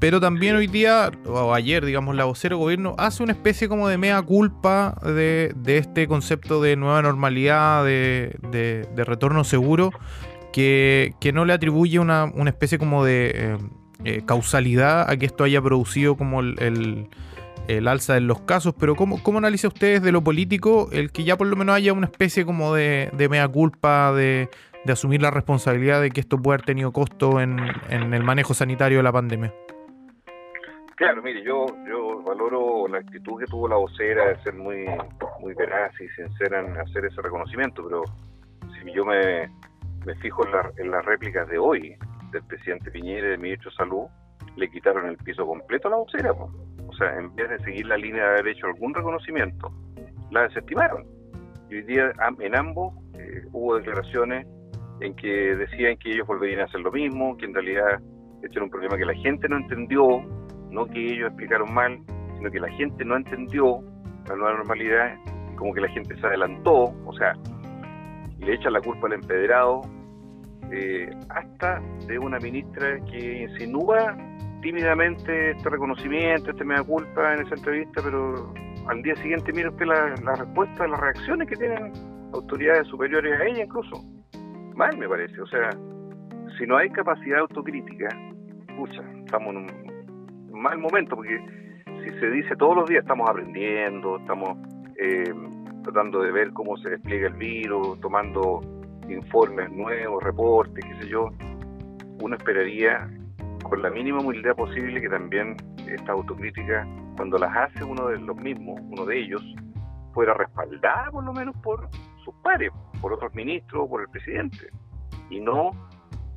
Pero 0.02 0.18
también 0.18 0.56
hoy 0.56 0.66
día, 0.66 1.12
o 1.26 1.54
ayer, 1.54 1.84
digamos, 1.84 2.16
la 2.16 2.24
vocera 2.24 2.56
gobierno 2.56 2.96
hace 2.98 3.22
una 3.22 3.30
especie 3.30 3.68
como 3.68 3.86
de 3.86 3.98
mea 3.98 4.20
culpa 4.20 4.96
de, 5.04 5.54
este 5.64 6.08
concepto 6.08 6.60
de 6.60 6.74
nueva 6.74 7.02
normalidad, 7.02 7.84
de, 7.84 8.88
retorno 8.96 9.44
seguro, 9.44 9.92
que, 10.52 11.14
no 11.32 11.44
le 11.44 11.52
atribuye 11.52 12.00
una, 12.00 12.32
especie 12.46 12.78
como 12.78 13.04
de 13.04 13.30
eh, 13.32 13.58
eh, 14.04 14.22
causalidad 14.26 15.08
a 15.08 15.16
que 15.16 15.26
esto 15.26 15.44
haya 15.44 15.62
producido 15.62 16.16
como 16.16 16.40
el, 16.40 17.08
alza 17.86 18.16
en 18.16 18.26
los 18.26 18.40
casos. 18.40 18.74
Pero 18.76 18.96
¿cómo, 18.96 19.22
¿cómo 19.22 19.38
analiza 19.38 19.68
ustedes 19.68 20.02
de 20.02 20.10
lo 20.10 20.24
político 20.24 20.88
el 20.90 21.12
que 21.12 21.22
ya 21.22 21.38
por 21.38 21.46
lo 21.46 21.54
menos 21.54 21.76
haya 21.76 21.92
una 21.92 22.06
especie 22.06 22.44
como 22.44 22.74
de, 22.74 23.08
mea 23.30 23.46
culpa, 23.46 24.12
de, 24.12 24.48
asumir 24.88 25.22
la 25.22 25.30
responsabilidad 25.30 26.00
de 26.00 26.10
que 26.10 26.22
esto 26.22 26.42
puede 26.42 26.56
haber 26.56 26.66
tenido 26.66 26.90
costo 26.90 27.40
en 27.40 27.60
el 27.88 28.24
manejo 28.24 28.52
sanitario 28.52 28.98
de 28.98 29.04
la 29.04 29.12
pandemia? 29.12 29.54
Claro, 31.02 31.20
mire, 31.20 31.42
yo 31.42 31.66
yo 31.84 32.22
valoro 32.22 32.86
la 32.86 32.98
actitud 32.98 33.36
que 33.36 33.46
tuvo 33.46 33.66
la 33.66 33.74
vocera 33.74 34.28
de 34.28 34.40
ser 34.44 34.54
muy 34.54 34.86
muy 35.40 35.52
veraz 35.54 35.92
y 36.00 36.06
sincera 36.10 36.60
en 36.60 36.76
hacer 36.78 37.04
ese 37.04 37.20
reconocimiento, 37.20 37.82
pero 37.82 38.04
si 38.70 38.92
yo 38.92 39.04
me, 39.04 39.50
fijo 40.20 40.44
en, 40.76 40.92
las 40.92 41.04
réplicas 41.04 41.48
de 41.48 41.58
hoy 41.58 41.96
del 42.30 42.44
presidente 42.44 42.92
Piñera 42.92 43.26
y 43.26 43.30
del 43.30 43.40
ministro 43.40 43.72
de 43.72 43.76
Salud, 43.78 44.04
le 44.54 44.70
quitaron 44.70 45.08
el 45.08 45.16
piso 45.16 45.44
completo 45.44 45.88
a 45.88 45.90
la 45.90 45.96
vocera. 45.96 46.30
O 46.34 46.92
sea, 46.96 47.18
en 47.18 47.34
vez 47.34 47.50
de 47.50 47.58
seguir 47.64 47.86
la 47.86 47.96
línea 47.96 48.22
de 48.22 48.30
haber 48.38 48.46
hecho 48.54 48.68
algún 48.68 48.94
reconocimiento, 48.94 49.72
la 50.30 50.42
desestimaron. 50.42 51.04
Y 51.68 51.78
hoy 51.78 51.82
día 51.82 52.12
en 52.38 52.54
ambos 52.54 52.94
eh, 53.18 53.42
hubo 53.50 53.76
declaraciones 53.76 54.46
en 55.00 55.16
que 55.16 55.56
decían 55.56 55.96
que 55.96 56.12
ellos 56.12 56.28
volverían 56.28 56.60
a 56.60 56.64
hacer 56.66 56.80
lo 56.80 56.92
mismo, 56.92 57.36
que 57.38 57.46
en 57.46 57.54
realidad 57.54 58.00
este 58.40 58.54
era 58.54 58.64
un 58.64 58.70
problema 58.70 58.96
que 58.96 59.04
la 59.04 59.14
gente 59.14 59.48
no 59.48 59.56
entendió, 59.56 60.24
no 60.72 60.86
que 60.86 61.12
ellos 61.12 61.28
explicaron 61.28 61.72
mal, 61.72 62.00
sino 62.36 62.50
que 62.50 62.58
la 62.58 62.70
gente 62.70 63.04
no 63.04 63.16
entendió 63.16 63.80
la 64.28 64.36
nueva 64.36 64.54
normalidad, 64.54 65.16
como 65.56 65.72
que 65.74 65.80
la 65.80 65.88
gente 65.88 66.16
se 66.16 66.26
adelantó, 66.26 66.94
o 67.06 67.12
sea, 67.16 67.34
le 68.38 68.54
echan 68.54 68.72
la 68.72 68.80
culpa 68.80 69.06
al 69.06 69.14
empedrado, 69.14 69.82
eh, 70.72 71.10
hasta 71.28 71.80
de 72.06 72.18
una 72.18 72.38
ministra 72.38 72.98
que 73.10 73.42
insinúa 73.42 74.16
tímidamente 74.62 75.50
este 75.50 75.68
reconocimiento, 75.68 76.50
este 76.50 76.64
mea 76.64 76.82
culpa 76.82 77.34
en 77.34 77.46
esa 77.46 77.54
entrevista, 77.54 78.00
pero 78.02 78.52
al 78.88 79.02
día 79.02 79.14
siguiente 79.16 79.52
mira 79.52 79.70
usted 79.70 79.86
la, 79.86 80.14
la 80.24 80.34
respuesta, 80.34 80.86
las 80.86 81.00
reacciones 81.00 81.48
que 81.48 81.56
tienen 81.56 81.92
autoridades 82.32 82.86
superiores 82.88 83.40
a 83.40 83.44
ella 83.44 83.64
incluso. 83.64 84.02
Mal 84.74 84.96
me 84.96 85.08
parece, 85.08 85.40
o 85.40 85.46
sea, 85.46 85.70
si 86.58 86.66
no 86.66 86.78
hay 86.78 86.88
capacidad 86.90 87.40
autocrítica, 87.40 88.08
pucha, 88.76 89.02
estamos 89.24 89.54
en 89.54 89.56
un, 89.58 89.91
mal 90.52 90.78
momento, 90.78 91.16
porque 91.16 91.38
si 92.04 92.10
se 92.18 92.30
dice 92.30 92.56
todos 92.56 92.76
los 92.76 92.88
días 92.88 93.02
estamos 93.02 93.28
aprendiendo, 93.28 94.18
estamos 94.18 94.58
eh, 94.96 95.34
tratando 95.82 96.20
de 96.20 96.32
ver 96.32 96.52
cómo 96.52 96.76
se 96.78 96.90
despliega 96.90 97.28
el 97.28 97.34
virus, 97.34 98.00
tomando 98.00 98.60
informes 99.08 99.70
nuevos, 99.70 100.22
reportes, 100.22 100.84
qué 100.84 100.94
sé 101.02 101.08
yo, 101.08 101.30
uno 102.20 102.36
esperaría 102.36 103.08
con 103.62 103.82
la 103.82 103.90
mínima 103.90 104.20
humildad 104.20 104.54
posible 104.54 105.00
que 105.00 105.08
también 105.08 105.56
esta 105.86 106.12
autocrítica, 106.12 106.86
cuando 107.16 107.38
las 107.38 107.54
hace 107.56 107.84
uno 107.84 108.08
de 108.08 108.18
los 108.18 108.36
mismos, 108.36 108.80
uno 108.90 109.04
de 109.04 109.20
ellos, 109.20 109.42
fuera 110.14 110.34
respaldada 110.34 111.10
por 111.10 111.24
lo 111.24 111.32
menos 111.32 111.56
por 111.62 111.88
sus 112.24 112.34
pares, 112.42 112.70
por 113.00 113.12
otros 113.12 113.34
ministros 113.34 113.88
por 113.88 114.02
el 114.02 114.08
presidente, 114.08 114.68
y 115.30 115.40
no 115.40 115.72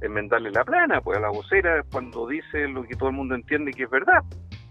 enmendarle 0.01 0.51
la 0.51 0.63
plana, 0.63 1.01
pues 1.01 1.17
a 1.17 1.21
la 1.21 1.29
vocera 1.29 1.83
cuando 1.91 2.27
dice 2.27 2.67
lo 2.67 2.83
que 2.83 2.95
todo 2.95 3.09
el 3.09 3.15
mundo 3.15 3.35
entiende 3.35 3.71
que 3.71 3.83
es 3.83 3.89
verdad, 3.89 4.23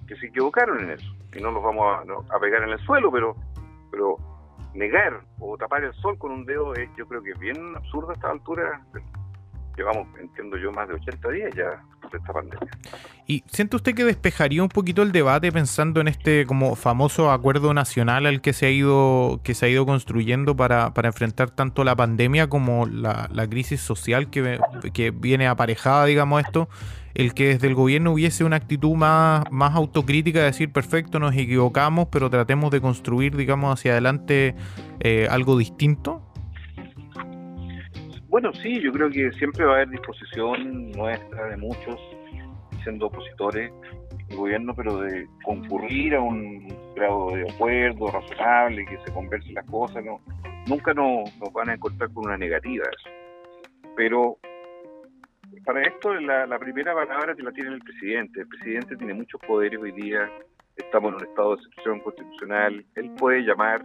que 0.07 0.17
se 0.17 0.27
equivocaron 0.27 0.81
en 0.81 0.91
eso, 0.91 1.15
y 1.35 1.41
no 1.41 1.51
los 1.51 1.63
vamos 1.63 1.85
a, 1.87 2.37
a 2.37 2.41
pegar 2.41 2.63
en 2.63 2.71
el 2.71 2.79
suelo, 2.81 3.11
pero, 3.11 3.35
pero 3.91 4.17
negar 4.75 5.21
o 5.39 5.57
tapar 5.57 5.85
el 5.85 5.95
sol 5.95 6.19
con 6.19 6.33
un 6.33 6.45
dedo 6.45 6.75
es 6.75 6.89
yo 6.97 7.07
creo 7.07 7.23
que 7.23 7.31
es 7.31 7.39
bien 7.39 7.77
absurdo 7.77 8.11
a 8.11 8.15
esta 8.15 8.31
altura 8.31 8.85
llevamos, 9.77 10.09
entiendo 10.21 10.57
yo, 10.57 10.73
más 10.73 10.89
de 10.89 10.95
80 10.95 11.29
días 11.31 11.55
ya 11.55 11.83
de 12.11 12.19
esta 12.19 12.33
pandemia. 12.33 12.69
¿Y 13.27 13.43
siente 13.47 13.77
usted 13.77 13.95
que 13.95 14.05
despejaría 14.05 14.63
un 14.63 14.69
poquito 14.69 15.03
el 15.03 15.13
debate 15.13 15.51
pensando 15.51 16.01
en 16.01 16.09
este 16.09 16.47
como 16.47 16.77
famoso 16.77 17.31
acuerdo 17.31 17.73
nacional 17.75 18.27
al 18.27 18.41
que 18.41 18.53
se 18.53 18.67
ha 18.67 18.71
ido, 18.71 19.41
que 19.43 19.55
se 19.55 19.67
ha 19.67 19.69
ido 19.69 19.87
construyendo 19.87 20.55
para, 20.57 20.93
para 20.95 21.09
enfrentar 21.09 21.51
tanto 21.51 21.85
la 21.85 21.97
pandemia 21.97 22.49
como 22.49 22.87
la, 22.87 23.29
la 23.33 23.49
crisis 23.49 23.81
social 23.81 24.31
que, 24.31 24.61
que, 24.93 25.11
viene 25.11 25.47
aparejada, 25.47 26.05
digamos, 26.07 26.45
esto? 26.45 26.69
El 27.15 27.33
que 27.33 27.49
desde 27.49 27.69
el 27.69 27.75
gobierno 27.75 28.13
hubiese 28.13 28.43
una 28.43 28.57
actitud 28.57 28.95
más, 28.97 29.45
más 29.51 29.75
autocrítica 29.75 30.41
de 30.41 30.47
decir, 30.47 30.73
perfecto, 30.73 31.21
nos 31.21 31.35
equivocamos, 31.35 32.09
pero 32.11 32.29
tratemos 32.29 32.73
de 32.73 32.81
construir, 32.81 33.37
digamos, 33.37 33.73
hacia 33.73 33.93
adelante 33.93 34.57
eh, 35.01 35.29
algo 35.31 35.57
distinto. 35.57 36.24
Bueno, 38.35 38.53
sí, 38.53 38.81
yo 38.81 38.91
creo 38.91 39.09
que 39.11 39.31
siempre 39.35 39.65
va 39.65 39.75
a 39.75 39.77
haber 39.77 39.91
disposición 39.91 40.91
nuestra 40.91 41.51
de 41.51 41.57
muchos, 41.57 42.01
siendo 42.83 43.07
opositores 43.07 43.71
al 44.29 44.37
gobierno, 44.37 44.75
pero 44.75 45.03
de 45.03 45.29
concurrir 45.45 46.17
a 46.17 46.21
un 46.21 46.67
grado 46.97 47.31
de 47.31 47.49
acuerdo 47.49 48.11
razonable, 48.11 48.87
que 48.87 48.99
se 49.07 49.13
conversen 49.13 49.55
las 49.55 49.65
cosas, 49.67 50.05
no, 50.05 50.21
nunca 50.67 50.93
nos, 50.93 51.31
van 51.53 51.69
a 51.69 51.75
encontrar 51.75 52.13
con 52.13 52.27
una 52.27 52.37
negativa 52.37 52.85
Pero 53.97 54.37
para 55.65 55.83
esto 55.83 56.13
la, 56.15 56.45
la 56.45 56.59
primera 56.59 56.93
palabra 56.93 57.37
que 57.37 57.43
la 57.45 57.53
tiene 57.53 57.73
el 57.73 57.83
presidente. 57.83 58.41
El 58.41 58.49
presidente 58.49 58.97
tiene 58.97 59.15
muchos 59.15 59.41
poderes 59.47 59.79
hoy 59.81 59.93
día, 59.93 60.29
estamos 60.75 61.11
en 61.11 61.21
un 61.21 61.29
estado 61.29 61.55
de 61.55 61.63
excepción 61.63 62.01
constitucional, 62.01 62.85
él 62.97 63.13
puede 63.17 63.43
llamar 63.43 63.85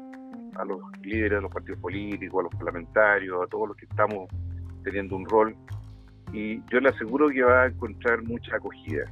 a 0.60 0.66
los 0.66 0.80
líderes 1.04 1.38
de 1.38 1.42
los 1.42 1.52
partidos 1.52 1.80
políticos, 1.80 2.42
a 2.42 2.44
los 2.44 2.56
parlamentarios, 2.56 3.42
a 3.42 3.48
todos 3.48 3.70
los 3.70 3.78
que 3.78 3.86
estamos 3.86 4.28
teniendo 4.84 5.16
un 5.16 5.26
rol, 5.26 5.56
y 6.34 6.62
yo 6.70 6.80
le 6.80 6.90
aseguro 6.90 7.30
que 7.30 7.42
va 7.44 7.64
a 7.64 7.68
encontrar 7.68 8.22
mucha 8.24 8.56
acogida. 8.56 9.06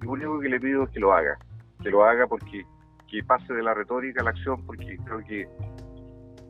Lo 0.00 0.12
único 0.12 0.40
que 0.40 0.48
le 0.48 0.60
pido 0.60 0.84
es 0.84 0.90
que 0.90 1.00
lo 1.00 1.12
haga, 1.12 1.36
que 1.82 1.90
lo 1.90 2.04
haga 2.04 2.26
porque 2.26 2.64
que 3.08 3.22
pase 3.22 3.52
de 3.52 3.62
la 3.62 3.74
retórica 3.74 4.22
a 4.22 4.24
la 4.24 4.30
acción, 4.30 4.64
porque 4.64 4.96
creo 5.04 5.18
que 5.24 5.46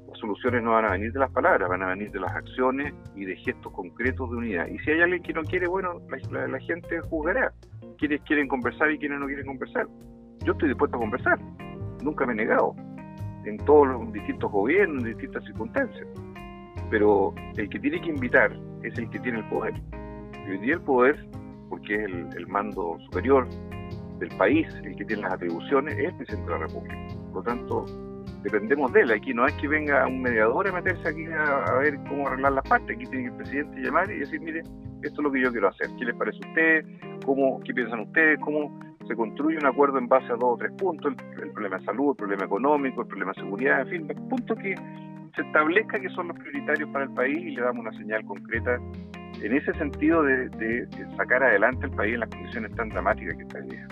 las 0.09 0.19
soluciones 0.19 0.63
no 0.63 0.73
van 0.73 0.85
a 0.85 0.93
venir 0.93 1.13
de 1.13 1.19
las 1.19 1.31
palabras, 1.31 1.69
van 1.69 1.83
a 1.83 1.89
venir 1.89 2.11
de 2.11 2.21
las 2.21 2.33
acciones 2.33 2.95
y 3.17 3.25
de 3.25 3.37
gestos 3.37 3.73
concretos 3.73 4.31
de 4.31 4.37
unidad. 4.37 4.69
Y 4.69 4.79
si 4.79 4.91
hay 4.93 5.01
alguien 5.01 5.23
que 5.23 5.33
no 5.33 5.43
quiere, 5.43 5.67
bueno, 5.67 6.01
la, 6.31 6.61
gente 6.61 7.01
juzgará. 7.01 7.53
Quienes 7.99 8.21
quieren 8.23 8.49
conversar 8.49 8.91
y 8.91 8.99
quienes 8.99 9.19
no 9.21 9.27
quieren 9.27 9.47
conversar. 9.47 9.87
Yo 10.45 10.53
estoy 10.53 10.69
dispuesto 10.69 10.97
a 10.97 11.01
conversar, 11.01 11.39
nunca 12.03 12.27
me 12.27 12.33
he 12.35 12.37
negado 12.37 12.75
en 13.45 13.59
todos 13.59 13.89
los 13.89 14.13
distintos 14.13 14.51
gobiernos, 14.51 15.05
en 15.05 15.11
distintas 15.11 15.45
circunstancias. 15.45 16.07
Pero 16.91 17.35
el 17.57 17.69
que 17.69 17.79
tiene 17.79 18.01
que 18.01 18.11
invitar 18.11 18.53
es 18.83 18.97
el 18.99 19.09
que 19.11 19.19
tiene 19.21 19.39
el 19.39 19.49
poder. 19.49 19.75
Y 20.47 20.51
hoy 20.51 20.59
día 20.59 20.75
el 20.75 20.81
poder, 20.81 21.27
porque 21.69 22.05
es 22.05 22.37
el, 22.37 22.47
mando 22.47 22.99
superior 23.05 23.49
del 24.19 24.29
país, 24.37 24.67
el 24.85 24.95
que 24.97 25.05
tiene 25.05 25.23
las 25.23 25.33
atribuciones, 25.33 25.95
es 25.99 26.07
el 26.07 26.17
presidente 26.17 26.53
de 26.53 26.59
la 26.59 26.67
República. 26.67 26.97
Por 27.33 27.35
lo 27.37 27.43
tanto, 27.43 27.85
dependemos 28.43 28.93
de 28.93 29.01
él. 29.01 29.13
Aquí 29.13 29.35
no 29.35 29.47
es 29.47 29.55
que 29.55 29.69
venga 29.69 30.07
un 30.07 30.23
mediador 30.23 30.69
a 30.69 30.73
meterse 30.73 31.09
aquí 31.09 31.25
a, 31.27 31.79
ver 31.79 31.99
cómo 32.09 32.29
arreglar 32.29 32.53
las 32.53 32.69
partes. 32.69 32.97
Aquí 32.97 33.07
tiene 33.07 33.25
que 33.25 33.31
el 33.31 33.37
presidente 33.37 33.81
llamar 33.81 34.11
y 34.11 34.19
decir, 34.19 34.41
mire, 34.41 34.61
esto 35.03 35.21
es 35.21 35.25
lo 35.25 35.33
que 35.33 35.43
yo 35.43 35.51
quiero 35.51 35.69
hacer. 35.69 35.89
¿Qué 35.99 36.05
les 36.05 36.15
parece 36.15 36.39
a 36.45 36.49
usted? 36.49 36.85
¿Cómo, 37.25 37.61
¿Qué 37.61 37.75
piensan 37.75 38.01
ustedes? 38.01 38.39
¿Cómo 38.41 38.79
se 39.07 39.17
construye 39.17 39.59
un 39.59 39.67
acuerdo 39.67 39.99
en 39.99 40.09
base 40.09 40.27
a 40.27 40.37
dos 40.37 40.55
o 40.55 40.57
tres 40.57 40.73
puntos, 40.73 41.15
el, 41.41 41.51
problema 41.51 41.79
de 41.79 41.85
salud, 41.85 42.11
el 42.11 42.17
problema 42.17 42.45
económico, 42.45 43.03
el 43.03 43.09
problema 43.09 43.33
de 43.35 43.43
seguridad, 43.43 43.81
en 43.81 43.89
fin, 43.89 44.29
puntos 44.29 44.59
que 44.59 44.75
se 45.35 45.43
establezca 45.43 45.99
que 45.99 46.09
son 46.11 46.29
los 46.29 46.39
prioritarios 46.39 46.89
para 46.91 47.05
el 47.05 47.11
país 47.13 47.39
y 47.39 47.51
le 47.51 47.63
damos 47.63 47.87
una 47.87 47.99
señal 47.99 48.25
concreta 48.25 48.79
en 49.43 49.53
ese 49.53 49.75
sentido 49.75 50.23
de, 50.23 50.87
sacar 51.17 51.43
adelante 51.43 51.87
el 51.87 51.93
país 51.93 52.15
en 52.15 52.21
las 52.21 52.31
condiciones 52.31 52.75
tan 52.77 52.89
dramáticas 52.89 53.37
que 53.37 53.43
está 53.43 53.61
día. 53.61 53.89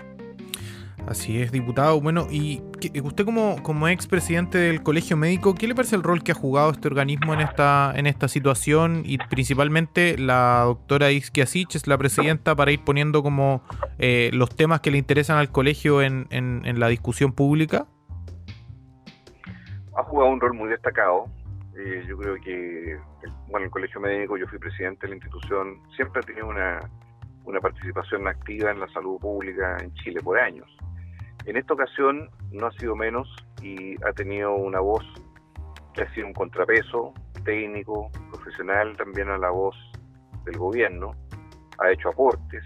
Así 1.07 1.41
es, 1.41 1.51
diputado. 1.51 1.99
Bueno, 1.99 2.27
y 2.31 2.61
usted 3.03 3.25
como, 3.25 3.61
como 3.61 3.89
expresidente 3.89 4.57
del 4.57 4.83
Colegio 4.83 5.17
Médico, 5.17 5.53
¿qué 5.53 5.67
le 5.67 5.75
parece 5.75 5.97
el 5.97 6.03
rol 6.03 6.23
que 6.23 6.31
ha 6.31 6.35
jugado 6.35 6.71
este 6.71 6.87
organismo 6.87 7.33
en 7.33 7.41
esta, 7.41 7.91
en 7.95 8.07
esta 8.07 8.29
situación? 8.29 9.01
Y 9.03 9.17
principalmente 9.17 10.17
la 10.17 10.61
doctora 10.63 11.11
Isquiasich 11.11 11.75
es 11.75 11.87
la 11.87 11.97
presidenta 11.97 12.55
para 12.55 12.71
ir 12.71 12.83
poniendo 12.85 13.21
como 13.21 13.63
eh, 13.99 14.31
los 14.33 14.55
temas 14.55 14.79
que 14.79 14.91
le 14.91 14.97
interesan 14.97 15.37
al 15.37 15.51
colegio 15.51 16.01
en, 16.01 16.27
en, 16.29 16.79
la 16.79 16.87
discusión 16.87 17.33
pública. 17.33 17.85
Ha 19.97 20.03
jugado 20.03 20.31
un 20.31 20.39
rol 20.39 20.53
muy 20.53 20.69
destacado. 20.69 21.25
Eh, 21.77 22.05
yo 22.07 22.17
creo 22.17 22.35
que, 22.35 22.97
bueno, 23.49 23.65
el 23.65 23.71
Colegio 23.71 23.99
Médico, 23.99 24.37
yo 24.37 24.47
fui 24.47 24.57
presidente 24.57 25.01
de 25.01 25.09
la 25.09 25.15
institución, 25.15 25.79
siempre 25.95 26.21
ha 26.21 26.25
tenido 26.25 26.47
una, 26.47 26.79
una 27.43 27.59
participación 27.59 28.25
activa 28.27 28.71
en 28.71 28.79
la 28.79 28.87
salud 28.93 29.19
pública 29.19 29.77
en 29.81 29.93
Chile 29.95 30.21
por 30.23 30.39
años 30.39 30.67
en 31.45 31.57
esta 31.57 31.73
ocasión 31.73 32.29
no 32.51 32.67
ha 32.67 32.71
sido 32.73 32.95
menos 32.95 33.27
y 33.61 33.95
ha 34.05 34.13
tenido 34.13 34.55
una 34.55 34.79
voz 34.79 35.03
que 35.93 36.03
ha 36.03 36.13
sido 36.13 36.27
un 36.27 36.33
contrapeso 36.33 37.13
técnico, 37.43 38.09
profesional 38.31 38.95
también 38.97 39.29
a 39.29 39.37
la 39.37 39.49
voz 39.49 39.75
del 40.45 40.57
gobierno, 40.57 41.11
ha 41.79 41.91
hecho 41.91 42.09
aportes, 42.09 42.63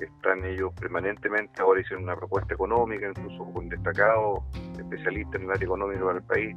están 0.00 0.44
ellos 0.44 0.72
permanentemente, 0.80 1.60
ahora 1.60 1.80
hicieron 1.80 2.04
una 2.04 2.16
propuesta 2.16 2.54
económica, 2.54 3.08
incluso 3.08 3.44
con 3.52 3.68
destacados 3.68 4.40
especialistas 4.78 5.34
en 5.34 5.42
el 5.42 5.50
área 5.50 5.64
económica 5.64 6.04
para 6.04 6.18
el 6.18 6.24
país, 6.24 6.56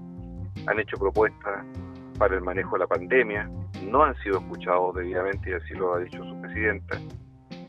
han 0.67 0.79
hecho 0.79 0.97
propuestas 0.97 1.65
para 2.17 2.35
el 2.35 2.41
manejo 2.41 2.73
de 2.73 2.79
la 2.79 2.87
pandemia, 2.87 3.49
no 3.83 4.03
han 4.03 4.15
sido 4.17 4.39
escuchados 4.39 4.95
debidamente 4.95 5.49
y 5.49 5.53
así 5.53 5.73
lo 5.73 5.95
ha 5.95 5.99
dicho 5.99 6.23
su 6.23 6.41
presidenta, 6.41 6.99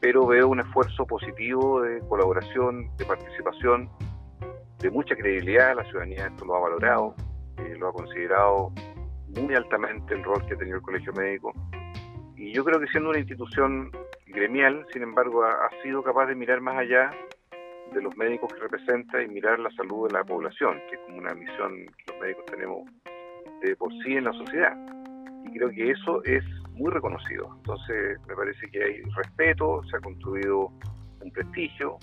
pero 0.04 0.26
veo 0.26 0.48
un 0.48 0.60
esfuerzo 0.60 1.06
positivo 1.06 1.80
de 1.80 1.98
colaboración, 2.00 2.94
de 2.98 3.06
participación, 3.06 3.88
de 4.78 4.90
mucha 4.90 5.16
credibilidad, 5.16 5.74
la 5.74 5.82
ciudadanía 5.84 6.26
esto 6.26 6.44
lo 6.44 6.56
ha 6.56 6.60
valorado, 6.60 7.14
eh, 7.56 7.74
lo 7.78 7.88
ha 7.88 7.92
considerado 7.94 8.70
muy 9.28 9.54
altamente 9.54 10.12
el 10.12 10.22
rol 10.22 10.44
que 10.46 10.52
ha 10.52 10.58
tenido 10.58 10.76
el 10.76 10.82
Colegio 10.82 11.10
Médico, 11.14 11.54
y 12.36 12.52
yo 12.52 12.66
creo 12.66 12.78
que 12.80 12.86
siendo 12.88 13.08
una 13.08 13.18
institución 13.18 13.90
gremial, 14.26 14.84
sin 14.92 15.04
embargo, 15.04 15.42
ha, 15.42 15.70
sido 15.82 16.02
capaz 16.02 16.26
de 16.26 16.34
mirar 16.34 16.60
más 16.60 16.76
allá 16.76 17.10
de 17.94 18.02
los 18.02 18.14
médicos 18.14 18.52
que 18.52 18.60
representa 18.60 19.22
y 19.22 19.28
mirar 19.28 19.58
la 19.58 19.70
salud 19.70 20.08
de 20.08 20.18
la 20.18 20.24
población, 20.24 20.82
que 20.90 20.96
es 20.96 21.00
como 21.06 21.16
una 21.16 21.32
misión 21.32 21.86
que 21.96 22.12
los 22.12 22.20
médicos 22.20 22.44
tenemos 22.44 22.90
de 23.62 23.74
por 23.76 23.90
sí 24.02 24.16
en 24.18 24.24
la 24.24 24.34
sociedad. 24.34 24.76
Y 25.46 25.56
creo 25.56 25.70
que 25.70 25.92
eso 25.92 26.22
es 26.24 26.44
muy 26.74 26.90
reconocido. 26.90 27.48
Entonces, 27.56 28.18
me 28.28 28.34
parece 28.34 28.66
que 28.70 28.82
hay 28.82 29.02
respeto, 29.16 29.82
se 29.90 29.96
ha 29.96 30.00
construido 30.00 30.70
un 31.20 31.30
prestigio, 31.32 31.98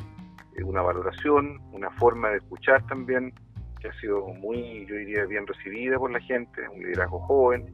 eh, 0.58 0.64
una 0.64 0.82
valoración, 0.82 1.60
una 1.72 1.90
forma 1.92 2.30
de 2.30 2.38
escuchar 2.38 2.86
también, 2.88 3.34
que 3.80 3.90
ha 3.90 3.94
sido 4.00 4.28
muy, 4.28 4.86
yo 4.88 4.96
diría, 4.96 5.26
bien 5.26 5.46
recibida 5.48 5.98
por 5.98 6.12
la 6.12 6.20
gente, 6.22 6.68
un 6.70 6.80
liderazgo 6.80 7.20
joven, 7.22 7.72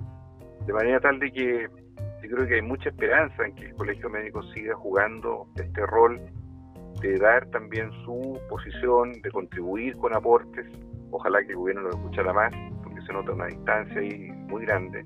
de 0.66 0.74
manera 0.74 1.00
tal 1.00 1.20
de 1.20 1.32
que 1.32 1.68
yo 2.24 2.36
creo 2.36 2.48
que 2.48 2.56
hay 2.56 2.62
mucha 2.62 2.90
esperanza 2.90 3.46
en 3.46 3.56
que 3.56 3.66
el 3.66 3.76
Colegio 3.76 4.10
Médico 4.10 4.42
siga 4.54 4.76
jugando 4.76 5.48
este 5.56 5.86
rol 5.86 6.20
de 7.02 7.18
dar 7.20 7.46
también 7.52 7.92
su 8.04 8.40
posición, 8.50 9.14
de 9.22 9.30
contribuir 9.32 9.96
con 9.98 10.16
aportes. 10.16 10.66
Ojalá 11.12 11.44
que 11.44 11.52
el 11.52 11.58
gobierno 11.58 11.84
lo 11.84 11.90
escuchara 11.92 12.34
más, 12.34 12.52
porque 12.84 13.02
se 13.02 13.14
nota 13.14 13.34
una 13.34 13.46
distancia 13.46 14.00
ahí 14.00 14.32
muy 14.50 14.66
grande 14.66 15.06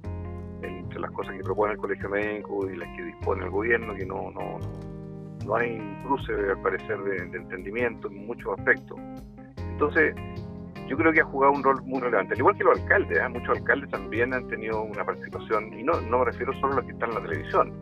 entre 0.91 1.01
las 1.01 1.11
cosas 1.11 1.35
que 1.35 1.43
propone 1.43 1.73
el 1.73 1.77
Colegio 1.77 2.09
Médico 2.09 2.69
y 2.69 2.75
las 2.75 2.89
que 2.97 3.03
dispone 3.03 3.45
el 3.45 3.49
gobierno, 3.49 3.95
que 3.95 4.05
no, 4.05 4.29
no, 4.31 4.59
no 5.45 5.55
hay 5.55 5.79
cruce, 6.03 6.33
al 6.33 6.61
parecer, 6.61 7.01
de, 7.01 7.37
entendimiento 7.37 8.09
en 8.09 8.27
muchos 8.27 8.59
aspectos. 8.59 8.99
Entonces, 9.57 10.13
yo 10.89 10.97
creo 10.97 11.13
que 11.13 11.21
ha 11.21 11.25
jugado 11.25 11.53
un 11.53 11.63
rol 11.63 11.81
muy 11.83 12.01
relevante, 12.01 12.33
al 12.33 12.39
igual 12.39 12.57
que 12.57 12.65
los 12.65 12.77
alcaldes, 12.77 13.17
¿eh? 13.17 13.29
muchos 13.29 13.57
alcaldes 13.57 13.89
también 13.89 14.33
han 14.33 14.47
tenido 14.47 14.81
una 14.81 15.05
participación, 15.05 15.73
y 15.73 15.83
no, 15.83 15.93
no 16.01 16.19
me 16.19 16.25
refiero 16.25 16.51
solo 16.59 16.73
a 16.73 16.75
los 16.77 16.85
que 16.85 16.91
están 16.91 17.09
en 17.09 17.15
la 17.15 17.21
televisión, 17.21 17.73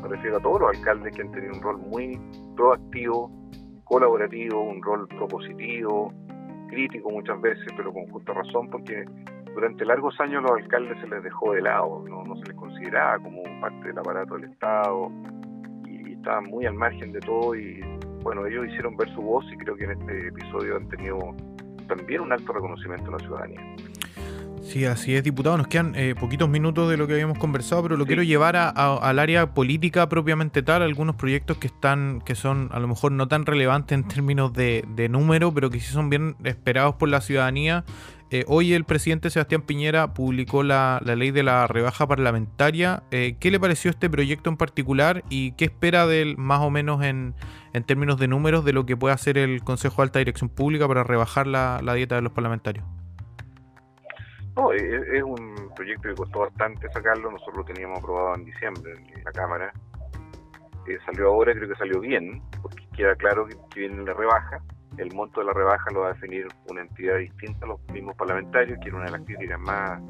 me 0.00 0.08
refiero 0.08 0.36
a 0.36 0.40
todos 0.40 0.60
los 0.60 0.76
alcaldes 0.76 1.12
que 1.12 1.22
han 1.22 1.32
tenido 1.32 1.54
un 1.54 1.62
rol 1.62 1.78
muy 1.78 2.20
proactivo, 2.54 3.32
colaborativo, 3.82 4.62
un 4.62 4.80
rol 4.80 5.08
propositivo, 5.08 6.12
crítico 6.68 7.10
muchas 7.10 7.40
veces, 7.40 7.66
pero 7.76 7.92
con 7.92 8.06
justa 8.06 8.32
razón, 8.32 8.70
porque 8.70 9.04
durante 9.54 9.84
largos 9.84 10.18
años 10.20 10.42
los 10.42 10.52
alcaldes 10.52 10.98
se 11.00 11.08
les 11.08 11.22
dejó 11.22 11.52
de 11.52 11.62
lado, 11.62 12.04
no, 12.08 12.36
se 12.36 12.46
les 12.46 12.56
consideraba 12.56 13.18
como 13.18 13.42
parte 13.60 13.88
del 13.88 13.98
aparato 13.98 14.34
del 14.34 14.50
Estado 14.50 15.10
y 15.86 16.12
estaban 16.12 16.44
muy 16.44 16.66
al 16.66 16.74
margen 16.74 17.12
de 17.12 17.20
todo 17.20 17.54
y 17.54 17.80
bueno, 18.22 18.46
ellos 18.46 18.66
hicieron 18.66 18.96
ver 18.96 19.12
su 19.14 19.20
voz 19.20 19.44
y 19.52 19.56
creo 19.56 19.76
que 19.76 19.84
en 19.84 19.92
este 19.92 20.28
episodio 20.28 20.76
han 20.76 20.88
tenido 20.88 21.18
también 21.86 22.22
un 22.22 22.32
alto 22.32 22.52
reconocimiento 22.52 23.06
en 23.06 23.12
la 23.12 23.18
ciudadanía. 23.18 23.60
Sí, 24.64 24.86
así 24.86 25.14
es, 25.14 25.22
diputado. 25.22 25.58
Nos 25.58 25.66
quedan 25.66 25.94
eh, 25.94 26.14
poquitos 26.18 26.48
minutos 26.48 26.88
de 26.88 26.96
lo 26.96 27.06
que 27.06 27.12
habíamos 27.12 27.38
conversado, 27.38 27.82
pero 27.82 27.96
lo 27.98 28.06
quiero 28.06 28.22
llevar 28.22 28.56
al 28.56 29.18
área 29.18 29.52
política 29.52 30.08
propiamente 30.08 30.62
tal. 30.62 30.82
Algunos 30.82 31.16
proyectos 31.16 31.58
que 31.58 31.66
están, 31.66 32.22
que 32.24 32.34
son 32.34 32.70
a 32.72 32.80
lo 32.80 32.88
mejor 32.88 33.12
no 33.12 33.28
tan 33.28 33.44
relevantes 33.44 33.96
en 33.96 34.08
términos 34.08 34.54
de, 34.54 34.82
número, 35.10 35.52
pero 35.52 35.68
que 35.68 35.80
sí 35.80 35.92
son 35.92 36.08
bien 36.08 36.36
esperados 36.44 36.94
por 36.94 37.10
la 37.10 37.20
ciudadanía. 37.20 37.84
Eh, 38.30 38.44
hoy 38.48 38.72
el 38.72 38.84
presidente 38.84 39.30
Sebastián 39.30 39.62
Piñera 39.62 40.14
publicó 40.14 40.62
la, 40.62 41.00
ley 41.04 41.30
de 41.30 41.42
la 41.42 41.66
rebaja 41.66 42.06
parlamentaria. 42.06 43.02
Eh, 43.10 43.36
¿Qué 43.38 43.50
le 43.50 43.60
pareció 43.60 43.90
este 43.90 44.10
proyecto 44.10 44.50
en 44.50 44.56
particular 44.56 45.22
y 45.28 45.52
qué 45.52 45.66
espera 45.66 46.06
del 46.06 46.36
más 46.36 46.60
o 46.60 46.70
menos 46.70 47.02
en, 47.02 47.34
términos 47.86 48.18
de 48.18 48.28
números 48.28 48.64
de 48.64 48.72
lo 48.72 48.86
que 48.86 48.96
puede 48.96 49.14
hacer 49.14 49.38
el 49.38 49.62
Consejo 49.62 49.96
de 49.96 50.02
Alta 50.04 50.18
Dirección 50.18 50.48
Pública 50.48 50.88
para 50.88 51.04
rebajar 51.04 51.46
la 51.46 51.94
dieta 51.94 52.16
de 52.16 52.22
los 52.22 52.32
parlamentarios? 52.32 52.84
No, 54.56 54.72
es, 54.72 55.22
un 55.22 55.70
proyecto 55.74 56.08
que 56.08 56.14
costó 56.14 56.40
bastante 56.40 56.88
sacarlo, 56.92 57.30
nosotros 57.30 57.58
lo 57.58 57.64
teníamos 57.64 57.98
aprobado 57.98 58.36
en 58.36 58.44
diciembre 58.44 58.92
en 58.92 59.24
la 59.24 59.32
Cámara. 59.32 59.72
Eh, 60.86 60.98
salió 61.04 61.28
ahora, 61.28 61.52
creo 61.54 61.68
que 61.68 61.74
salió 61.74 61.98
bien, 62.00 62.40
porque 62.62 62.86
queda 62.96 63.16
claro 63.16 63.46
que, 63.46 63.56
viene 63.74 64.04
la 64.04 64.14
rebaja. 64.14 64.60
El 64.96 65.12
monto 65.14 65.40
de 65.40 65.46
la 65.46 65.52
rebaja 65.52 65.90
lo 65.92 66.00
va 66.00 66.10
a 66.10 66.12
definir 66.12 66.46
una 66.70 66.82
entidad 66.82 67.18
distinta 67.18 67.66
a 67.66 67.70
los 67.70 67.80
mismos 67.92 68.16
parlamentarios, 68.16 68.78
que 68.80 68.88
era 68.88 68.96
una 68.96 69.06
de 69.06 69.12
las 69.12 69.22
críticas 69.22 69.60
más 69.60 70.00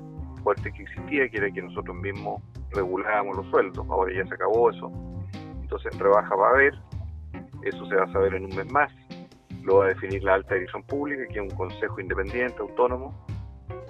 fuertes 0.42 0.72
que 0.74 0.82
existía, 0.82 1.28
que 1.28 1.38
era 1.38 1.50
que 1.50 1.62
nosotros 1.62 1.96
mismos 1.96 2.42
regulábamos 2.72 3.36
los 3.36 3.46
sueldos. 3.50 3.86
Ahora 3.88 4.12
ya 4.14 4.26
se 4.26 4.34
acabó 4.34 4.70
eso. 4.70 4.92
Entonces, 5.62 5.98
rebaja 5.98 6.34
va 6.36 6.48
a 6.48 6.50
haber, 6.50 6.74
eso 7.62 7.86
se 7.86 7.96
va 7.96 8.04
a 8.04 8.12
saber 8.12 8.34
en 8.34 8.44
un 8.44 8.54
mes 8.54 8.70
más. 8.70 8.92
Lo 9.62 9.78
va 9.78 9.86
a 9.86 9.88
definir 9.88 10.22
la 10.22 10.34
alta 10.34 10.54
dirección 10.54 10.82
pública, 10.82 11.24
que 11.26 11.40
es 11.40 11.52
un 11.52 11.56
consejo 11.56 11.98
independiente, 11.98 12.56
autónomo, 12.60 13.26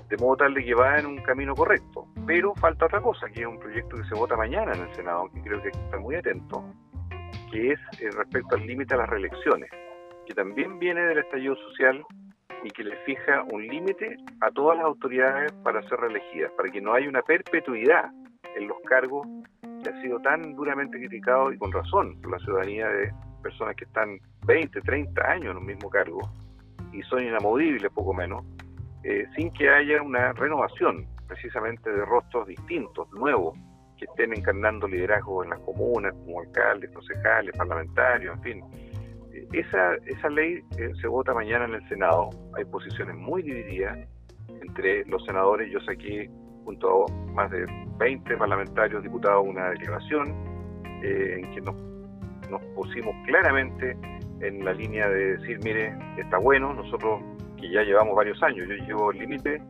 de 0.08 0.16
modo 0.18 0.36
tal 0.36 0.54
de 0.54 0.64
que 0.64 0.74
va 0.74 0.98
en 0.98 1.06
un 1.06 1.16
camino 1.22 1.54
correcto. 1.54 2.06
Pero 2.26 2.54
falta 2.54 2.86
otra 2.86 3.00
cosa, 3.00 3.28
que 3.28 3.40
es 3.40 3.46
un 3.46 3.58
proyecto 3.58 3.96
que 3.96 4.04
se 4.04 4.14
vota 4.14 4.36
mañana 4.36 4.72
en 4.72 4.82
el 4.82 4.94
Senado, 4.94 5.28
que 5.34 5.42
creo 5.42 5.60
que 5.60 5.68
hay 5.68 5.72
que 5.72 5.84
estar 5.84 6.00
muy 6.00 6.14
atento, 6.14 6.64
que 7.50 7.72
es 7.72 7.80
eh, 8.00 8.10
respecto 8.16 8.54
al 8.54 8.66
límite 8.66 8.94
a 8.94 8.98
las 8.98 9.08
reelecciones, 9.08 9.70
que 10.26 10.34
también 10.34 10.78
viene 10.78 11.00
del 11.02 11.18
estallido 11.18 11.56
social 11.56 12.04
y 12.62 12.70
que 12.70 12.84
le 12.84 12.96
fija 13.04 13.44
un 13.52 13.66
límite 13.66 14.16
a 14.40 14.50
todas 14.50 14.78
las 14.78 14.86
autoridades 14.86 15.52
para 15.62 15.82
ser 15.88 16.00
reelegidas, 16.00 16.50
para 16.52 16.70
que 16.70 16.80
no 16.80 16.94
haya 16.94 17.08
una 17.08 17.22
perpetuidad 17.22 18.10
en 18.56 18.68
los 18.68 18.78
cargos 18.88 19.26
que 19.82 19.90
ha 19.90 20.02
sido 20.02 20.18
tan 20.20 20.54
duramente 20.54 20.98
criticado 20.98 21.52
y 21.52 21.58
con 21.58 21.72
razón 21.72 22.20
por 22.22 22.32
la 22.32 22.38
ciudadanía 22.38 22.88
de 22.88 23.12
personas 23.42 23.76
que 23.76 23.84
están 23.84 24.18
20, 24.46 24.80
30 24.80 25.30
años 25.30 25.50
en 25.50 25.58
un 25.58 25.66
mismo 25.66 25.90
cargo 25.90 26.20
y 26.92 27.02
son 27.02 27.22
inamovibles 27.22 27.90
poco 27.92 28.14
menos, 28.14 28.44
eh, 29.02 29.26
sin 29.36 29.52
que 29.52 29.68
haya 29.68 30.00
una 30.00 30.32
renovación 30.32 31.06
precisamente 31.26 31.90
de 31.90 32.04
rostros 32.04 32.46
distintos, 32.46 33.10
nuevos, 33.12 33.58
que 33.98 34.06
estén 34.06 34.32
encarnando 34.32 34.88
liderazgo 34.88 35.44
en 35.44 35.50
las 35.50 35.60
comunas, 35.60 36.14
como 36.14 36.40
alcaldes, 36.40 36.90
concejales, 36.92 37.56
parlamentarios, 37.56 38.36
en 38.36 38.42
fin. 38.42 38.64
Eh, 39.34 39.48
esa, 39.52 39.94
esa 40.06 40.28
ley 40.30 40.62
eh, 40.78 40.92
se 41.00 41.06
vota 41.08 41.34
mañana 41.34 41.64
en 41.66 41.74
el 41.74 41.88
Senado. 41.88 42.30
Hay 42.56 42.64
posiciones 42.64 43.16
muy 43.16 43.42
divididas 43.42 43.98
entre 44.62 45.04
los 45.06 45.24
senadores. 45.24 45.70
Yo 45.70 45.80
saqué 45.80 46.30
junto 46.64 47.06
a 47.06 47.12
más 47.32 47.50
de 47.50 47.66
20 47.98 48.36
parlamentarios, 48.36 49.02
diputados, 49.02 49.44
una 49.46 49.70
declaración 49.70 50.34
en 51.02 51.50
que 51.52 51.60
nos, 51.60 51.74
nos 52.50 52.62
pusimos 52.74 53.14
claramente 53.26 53.94
en 54.40 54.64
la 54.64 54.72
línea 54.72 55.06
de 55.06 55.36
decir, 55.36 55.58
mire, 55.62 55.94
está 56.16 56.38
bueno, 56.38 56.72
nosotros 56.72 57.20
ya 57.70 57.82
llevamos 57.82 58.14
varios 58.14 58.42
años. 58.42 58.68
Yo 58.68 58.74
llevo 58.86 59.10
el 59.12 59.18
límite 59.18 59.62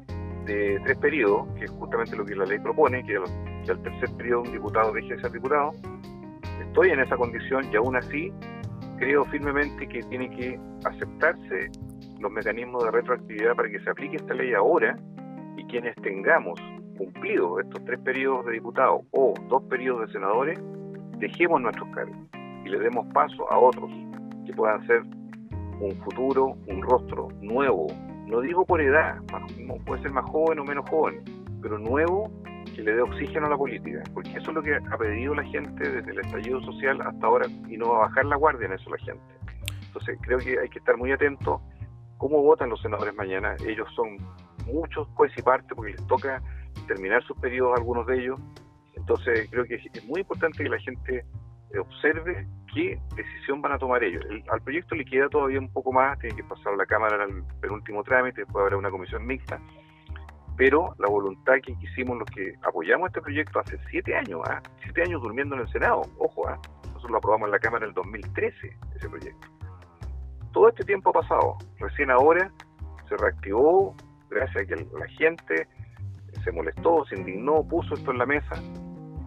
de 0.46 0.80
tres 0.84 0.96
periodos, 0.98 1.46
que 1.58 1.64
es 1.64 1.70
justamente 1.70 2.16
lo 2.16 2.24
que 2.24 2.36
la 2.36 2.44
ley 2.44 2.58
propone, 2.58 3.04
que, 3.04 3.16
al 3.16 3.82
tercer 3.82 4.10
periodo 4.16 4.42
un 4.42 4.52
diputado 4.52 4.92
deje 4.92 5.14
de 5.14 5.20
ser 5.20 5.32
diputado. 5.32 5.72
Estoy 6.60 6.90
en 6.90 7.00
esa 7.00 7.16
condición 7.16 7.64
y 7.72 7.76
aún 7.76 7.96
así 7.96 8.32
creo 9.04 9.26
firmemente 9.26 9.86
que 9.86 10.02
tiene 10.04 10.30
que 10.30 10.58
aceptarse 10.86 11.70
los 12.20 12.32
mecanismos 12.32 12.84
de 12.84 12.90
retroactividad 12.90 13.54
para 13.54 13.68
que 13.68 13.78
se 13.80 13.90
aplique 13.90 14.16
esta 14.16 14.32
ley 14.32 14.54
ahora 14.54 14.96
y 15.58 15.64
quienes 15.64 15.94
tengamos 15.96 16.58
cumplido 16.96 17.60
estos 17.60 17.84
tres 17.84 18.00
periodos 18.00 18.46
de 18.46 18.52
diputados 18.52 19.02
o 19.10 19.34
dos 19.50 19.62
periodos 19.64 20.06
de 20.06 20.12
senadores, 20.14 20.58
dejemos 21.18 21.60
nuestros 21.60 21.86
cargos 21.94 22.16
y 22.64 22.68
le 22.70 22.78
demos 22.78 23.06
paso 23.12 23.50
a 23.52 23.58
otros 23.58 23.90
que 24.46 24.54
puedan 24.54 24.86
ser 24.86 25.02
un 25.80 25.92
futuro, 26.02 26.56
un 26.66 26.80
rostro 26.80 27.28
nuevo, 27.42 27.88
no 28.26 28.40
digo 28.40 28.64
por 28.64 28.80
edad, 28.80 29.18
puede 29.84 30.00
ser 30.00 30.12
más 30.12 30.24
joven 30.30 30.60
o 30.60 30.64
menos 30.64 30.88
joven, 30.88 31.22
pero 31.60 31.78
nuevo 31.78 32.30
que 32.64 32.82
le 32.82 32.94
dé 32.94 33.02
oxígeno 33.02 33.46
a 33.46 33.50
la 33.50 33.56
política, 33.56 34.02
porque 34.12 34.30
eso 34.30 34.50
es 34.50 34.54
lo 34.54 34.62
que 34.62 34.74
ha 34.74 34.98
pedido 34.98 35.34
la 35.34 35.44
gente 35.44 35.88
desde 35.88 36.10
el 36.10 36.18
estallido 36.20 36.60
social 36.62 37.00
hasta 37.02 37.26
ahora 37.26 37.46
y 37.68 37.76
no 37.76 37.90
va 37.90 37.96
a 37.96 38.08
bajar 38.08 38.24
la 38.26 38.36
guardia 38.36 38.66
en 38.66 38.72
eso 38.72 38.90
la 38.90 38.98
gente. 38.98 39.22
Entonces 39.86 40.18
creo 40.22 40.38
que 40.38 40.58
hay 40.58 40.68
que 40.68 40.78
estar 40.78 40.96
muy 40.96 41.12
atento 41.12 41.60
cómo 42.18 42.42
votan 42.42 42.70
los 42.70 42.80
senadores 42.80 43.14
mañana. 43.14 43.54
Ellos 43.66 43.88
son 43.94 44.16
muchos 44.66 45.06
juez 45.14 45.32
y 45.36 45.42
parte 45.42 45.74
porque 45.74 45.92
les 45.92 46.06
toca 46.06 46.42
terminar 46.86 47.22
sus 47.24 47.36
periodos 47.38 47.76
algunos 47.76 48.06
de 48.06 48.18
ellos. 48.18 48.40
Entonces 48.94 49.48
creo 49.50 49.64
que 49.64 49.74
es 49.74 50.04
muy 50.06 50.20
importante 50.20 50.62
que 50.62 50.68
la 50.68 50.78
gente 50.80 51.24
observe 51.78 52.46
qué 52.72 52.98
decisión 53.16 53.60
van 53.62 53.72
a 53.72 53.78
tomar 53.78 54.02
ellos. 54.02 54.24
al 54.50 54.60
proyecto 54.62 54.94
le 54.94 55.04
queda 55.04 55.28
todavía 55.28 55.58
un 55.58 55.72
poco 55.72 55.92
más, 55.92 56.18
tiene 56.18 56.36
que 56.36 56.44
pasar 56.44 56.76
la 56.76 56.86
Cámara 56.86 57.24
el 57.24 57.42
penúltimo 57.60 58.02
trámite, 58.02 58.42
después 58.42 58.62
habrá 58.62 58.76
una 58.76 58.90
comisión 58.90 59.26
mixta, 59.26 59.60
pero 60.56 60.94
la 60.98 61.08
voluntad 61.08 61.54
que 61.62 61.72
hicimos 61.80 62.18
los 62.18 62.30
que 62.30 62.54
apoyamos 62.62 63.08
este 63.08 63.20
proyecto 63.20 63.58
hace 63.58 63.78
siete 63.90 64.14
años, 64.14 64.40
¿ah? 64.48 64.62
siete 64.82 65.02
años 65.02 65.22
durmiendo 65.22 65.54
en 65.56 65.62
el 65.62 65.68
Senado, 65.68 66.02
ojo, 66.18 66.48
¿ah? 66.48 66.58
nosotros 66.86 67.10
lo 67.10 67.18
aprobamos 67.18 67.46
en 67.46 67.52
la 67.52 67.58
Cámara 67.58 67.84
en 67.84 67.90
el 67.90 67.94
2013, 67.94 68.76
ese 68.96 69.08
proyecto. 69.08 69.48
Todo 70.52 70.68
este 70.68 70.84
tiempo 70.84 71.10
ha 71.10 71.12
pasado, 71.14 71.56
recién 71.78 72.10
ahora 72.10 72.50
se 73.08 73.16
reactivó, 73.16 73.94
gracias 74.30 74.62
a 74.62 74.66
que 74.66 74.76
la 74.76 75.08
gente 75.18 75.68
se 76.44 76.52
molestó, 76.52 77.04
se 77.06 77.16
indignó, 77.16 77.66
puso 77.66 77.94
esto 77.94 78.12
en 78.12 78.18
la 78.18 78.26
mesa, 78.26 78.54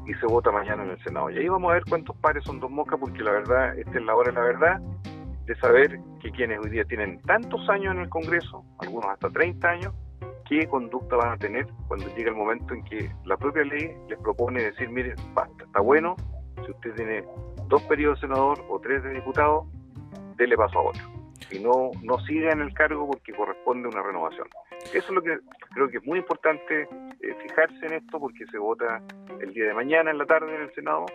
y 0.07 0.13
se 0.15 0.25
vota 0.25 0.51
mañana 0.51 0.83
en 0.83 0.91
el 0.91 1.03
Senado. 1.03 1.29
Y 1.29 1.37
ahí 1.37 1.49
vamos 1.49 1.69
a 1.69 1.73
ver 1.73 1.83
cuántos 1.87 2.15
pares 2.17 2.43
son 2.45 2.59
dos 2.59 2.71
moscas, 2.71 2.97
porque 2.99 3.21
la 3.21 3.31
verdad, 3.31 3.77
esta 3.77 3.91
es 3.91 4.05
la 4.05 4.15
hora 4.15 4.31
de 4.31 4.37
la 4.37 4.43
verdad, 4.45 4.81
de 5.45 5.55
saber 5.55 5.99
que 6.21 6.31
quienes 6.31 6.59
hoy 6.59 6.69
día 6.69 6.85
tienen 6.85 7.21
tantos 7.21 7.67
años 7.69 7.93
en 7.93 8.01
el 8.01 8.09
Congreso, 8.09 8.63
algunos 8.79 9.09
hasta 9.09 9.29
30 9.29 9.67
años, 9.67 9.93
qué 10.47 10.67
conducta 10.67 11.15
van 11.15 11.33
a 11.33 11.37
tener 11.37 11.67
cuando 11.87 12.07
llegue 12.15 12.29
el 12.29 12.35
momento 12.35 12.73
en 12.73 12.83
que 12.83 13.11
la 13.25 13.37
propia 13.37 13.63
ley 13.63 13.95
les 14.07 14.19
propone 14.19 14.63
decir, 14.63 14.89
mire, 14.89 15.15
basta, 15.33 15.63
está 15.63 15.81
bueno, 15.81 16.15
si 16.65 16.71
usted 16.71 16.93
tiene 16.95 17.23
dos 17.67 17.81
periodos 17.83 18.21
de 18.21 18.27
senador 18.27 18.63
o 18.69 18.79
tres 18.79 19.03
de 19.03 19.11
diputado, 19.11 19.67
dele 20.35 20.55
paso 20.55 20.79
a 20.79 20.83
otro. 20.83 21.03
Y 21.51 21.59
no, 21.59 21.91
no 22.03 22.19
siga 22.19 22.51
en 22.51 22.61
el 22.61 22.73
cargo 22.73 23.07
porque 23.07 23.33
corresponde 23.33 23.87
una 23.87 24.01
renovación. 24.01 24.47
Eso 24.93 24.97
es 24.97 25.09
lo 25.09 25.21
que 25.21 25.37
creo 25.73 25.89
que 25.89 25.97
es 25.97 26.05
muy 26.05 26.19
importante 26.19 26.83
eh, 26.83 27.35
fijarse 27.41 27.85
en 27.85 27.93
esto 27.93 28.19
porque 28.19 28.45
se 28.47 28.57
vota 28.57 29.01
el 29.39 29.53
día 29.53 29.67
de 29.67 29.73
mañana 29.73 30.11
en 30.11 30.17
la 30.17 30.25
tarde 30.25 30.55
en 30.55 30.61
el 30.63 30.73
Senado 30.73 31.05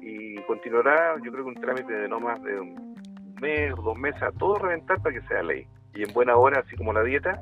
y 0.00 0.36
continuará, 0.42 1.16
yo 1.22 1.30
creo 1.32 1.44
que 1.44 1.50
un 1.50 1.54
trámite 1.54 1.92
de 1.92 2.08
no 2.08 2.20
más 2.20 2.42
de 2.42 2.60
un 2.60 2.94
mes 3.40 3.72
o 3.72 3.82
dos 3.82 3.98
meses 3.98 4.22
a 4.22 4.32
todo 4.32 4.56
reventar 4.56 5.00
para 5.02 5.14
que 5.14 5.26
sea 5.26 5.42
ley. 5.42 5.66
Y 5.94 6.02
en 6.02 6.12
buena 6.12 6.36
hora, 6.36 6.60
así 6.64 6.76
como 6.76 6.92
la 6.92 7.02
dieta, 7.02 7.40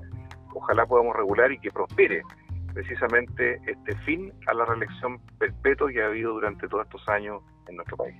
ojalá 0.57 0.87
podamos 0.87 1.15
regular 1.15 1.53
y 1.53 1.59
que 1.59 1.71
prospere 1.71 2.23
precisamente 2.73 3.61
este 3.67 3.97
fin 4.05 4.33
a 4.47 4.55
la 4.55 4.65
reelección 4.67 5.19
perpetua 5.39 5.91
que 5.91 6.03
ha 6.03 6.07
habido 6.07 6.33
durante 6.33 6.69
todos 6.69 6.85
estos 6.85 7.09
años 7.09 7.43
en 7.69 7.77
nuestro 7.77 7.97
país. 7.97 8.15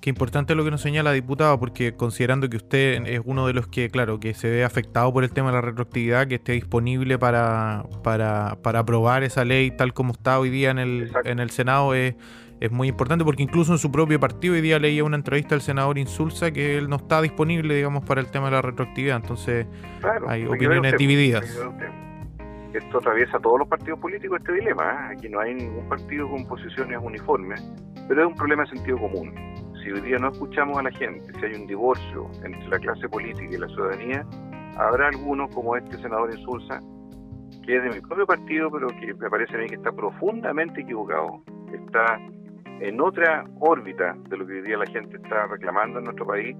Qué 0.00 0.10
importante 0.10 0.54
lo 0.54 0.64
que 0.64 0.70
nos 0.70 0.80
señala, 0.80 1.12
diputado, 1.12 1.58
porque 1.58 1.96
considerando 1.96 2.48
que 2.48 2.56
usted 2.56 3.04
es 3.06 3.20
uno 3.24 3.46
de 3.46 3.52
los 3.52 3.66
que, 3.66 3.90
claro, 3.90 4.20
que 4.20 4.34
se 4.34 4.48
ve 4.48 4.64
afectado 4.64 5.12
por 5.12 5.24
el 5.24 5.32
tema 5.32 5.48
de 5.48 5.54
la 5.54 5.60
retroactividad, 5.60 6.28
que 6.28 6.36
esté 6.36 6.52
disponible 6.52 7.18
para, 7.18 7.84
para, 8.04 8.58
para 8.62 8.80
aprobar 8.80 9.24
esa 9.24 9.44
ley 9.44 9.70
tal 9.70 9.92
como 9.92 10.12
está 10.12 10.38
hoy 10.38 10.50
día 10.50 10.70
en 10.70 10.78
el, 10.78 11.10
en 11.24 11.40
el 11.40 11.50
Senado, 11.50 11.94
es, 11.94 12.14
es 12.60 12.72
muy 12.72 12.88
importante, 12.88 13.24
porque 13.24 13.42
incluso 13.42 13.72
en 13.72 13.78
su 13.78 13.90
propio 13.92 14.18
partido 14.18 14.54
hoy 14.54 14.60
día 14.60 14.78
leía 14.78 15.04
una 15.04 15.16
entrevista 15.16 15.54
al 15.54 15.60
senador 15.60 15.98
Insulza 15.98 16.50
que 16.50 16.78
él 16.78 16.88
no 16.88 16.96
está 16.96 17.20
disponible, 17.20 17.74
digamos, 17.74 18.04
para 18.04 18.20
el 18.20 18.30
tema 18.30 18.46
de 18.46 18.52
la 18.52 18.62
retroactividad. 18.62 19.16
Entonces, 19.16 19.66
hay 20.26 20.46
opiniones 20.46 20.96
divididas 20.96 21.58
esto 22.76 22.98
atraviesa 22.98 23.38
todos 23.38 23.60
los 23.60 23.68
partidos 23.68 23.98
políticos 23.98 24.38
este 24.40 24.52
dilema. 24.52 24.84
¿eh? 24.84 25.14
Aquí 25.16 25.28
no 25.28 25.40
hay 25.40 25.54
ningún 25.54 25.88
partido 25.88 26.28
con 26.28 26.46
posiciones 26.46 26.98
uniformes, 27.02 27.62
pero 28.08 28.22
es 28.22 28.26
un 28.28 28.34
problema 28.34 28.64
de 28.64 28.70
sentido 28.70 28.98
común. 28.98 29.34
Si 29.82 29.90
hoy 29.90 30.00
día 30.00 30.18
no 30.18 30.30
escuchamos 30.30 30.78
a 30.78 30.82
la 30.82 30.90
gente, 30.90 31.32
si 31.38 31.46
hay 31.46 31.54
un 31.54 31.66
divorcio 31.66 32.30
entre 32.44 32.68
la 32.68 32.78
clase 32.78 33.08
política 33.08 33.48
y 33.54 33.58
la 33.58 33.68
ciudadanía, 33.68 34.26
habrá 34.76 35.08
algunos 35.08 35.54
como 35.54 35.76
este 35.76 35.96
senador 35.98 36.34
Insulza, 36.34 36.80
que 37.64 37.76
es 37.76 37.82
de 37.82 37.90
mi 37.90 38.00
propio 38.00 38.26
partido, 38.26 38.70
pero 38.70 38.88
que 38.88 39.14
me 39.14 39.30
parece 39.30 39.54
a 39.54 39.58
mí 39.58 39.66
que 39.66 39.76
está 39.76 39.92
profundamente 39.92 40.80
equivocado. 40.80 41.42
Está 41.72 42.18
en 42.80 43.00
otra 43.00 43.44
órbita 43.60 44.16
de 44.28 44.36
lo 44.36 44.46
que 44.46 44.54
hoy 44.54 44.62
día 44.62 44.76
la 44.76 44.86
gente 44.86 45.16
está 45.16 45.46
reclamando 45.46 45.98
en 45.98 46.04
nuestro 46.04 46.26
país 46.26 46.56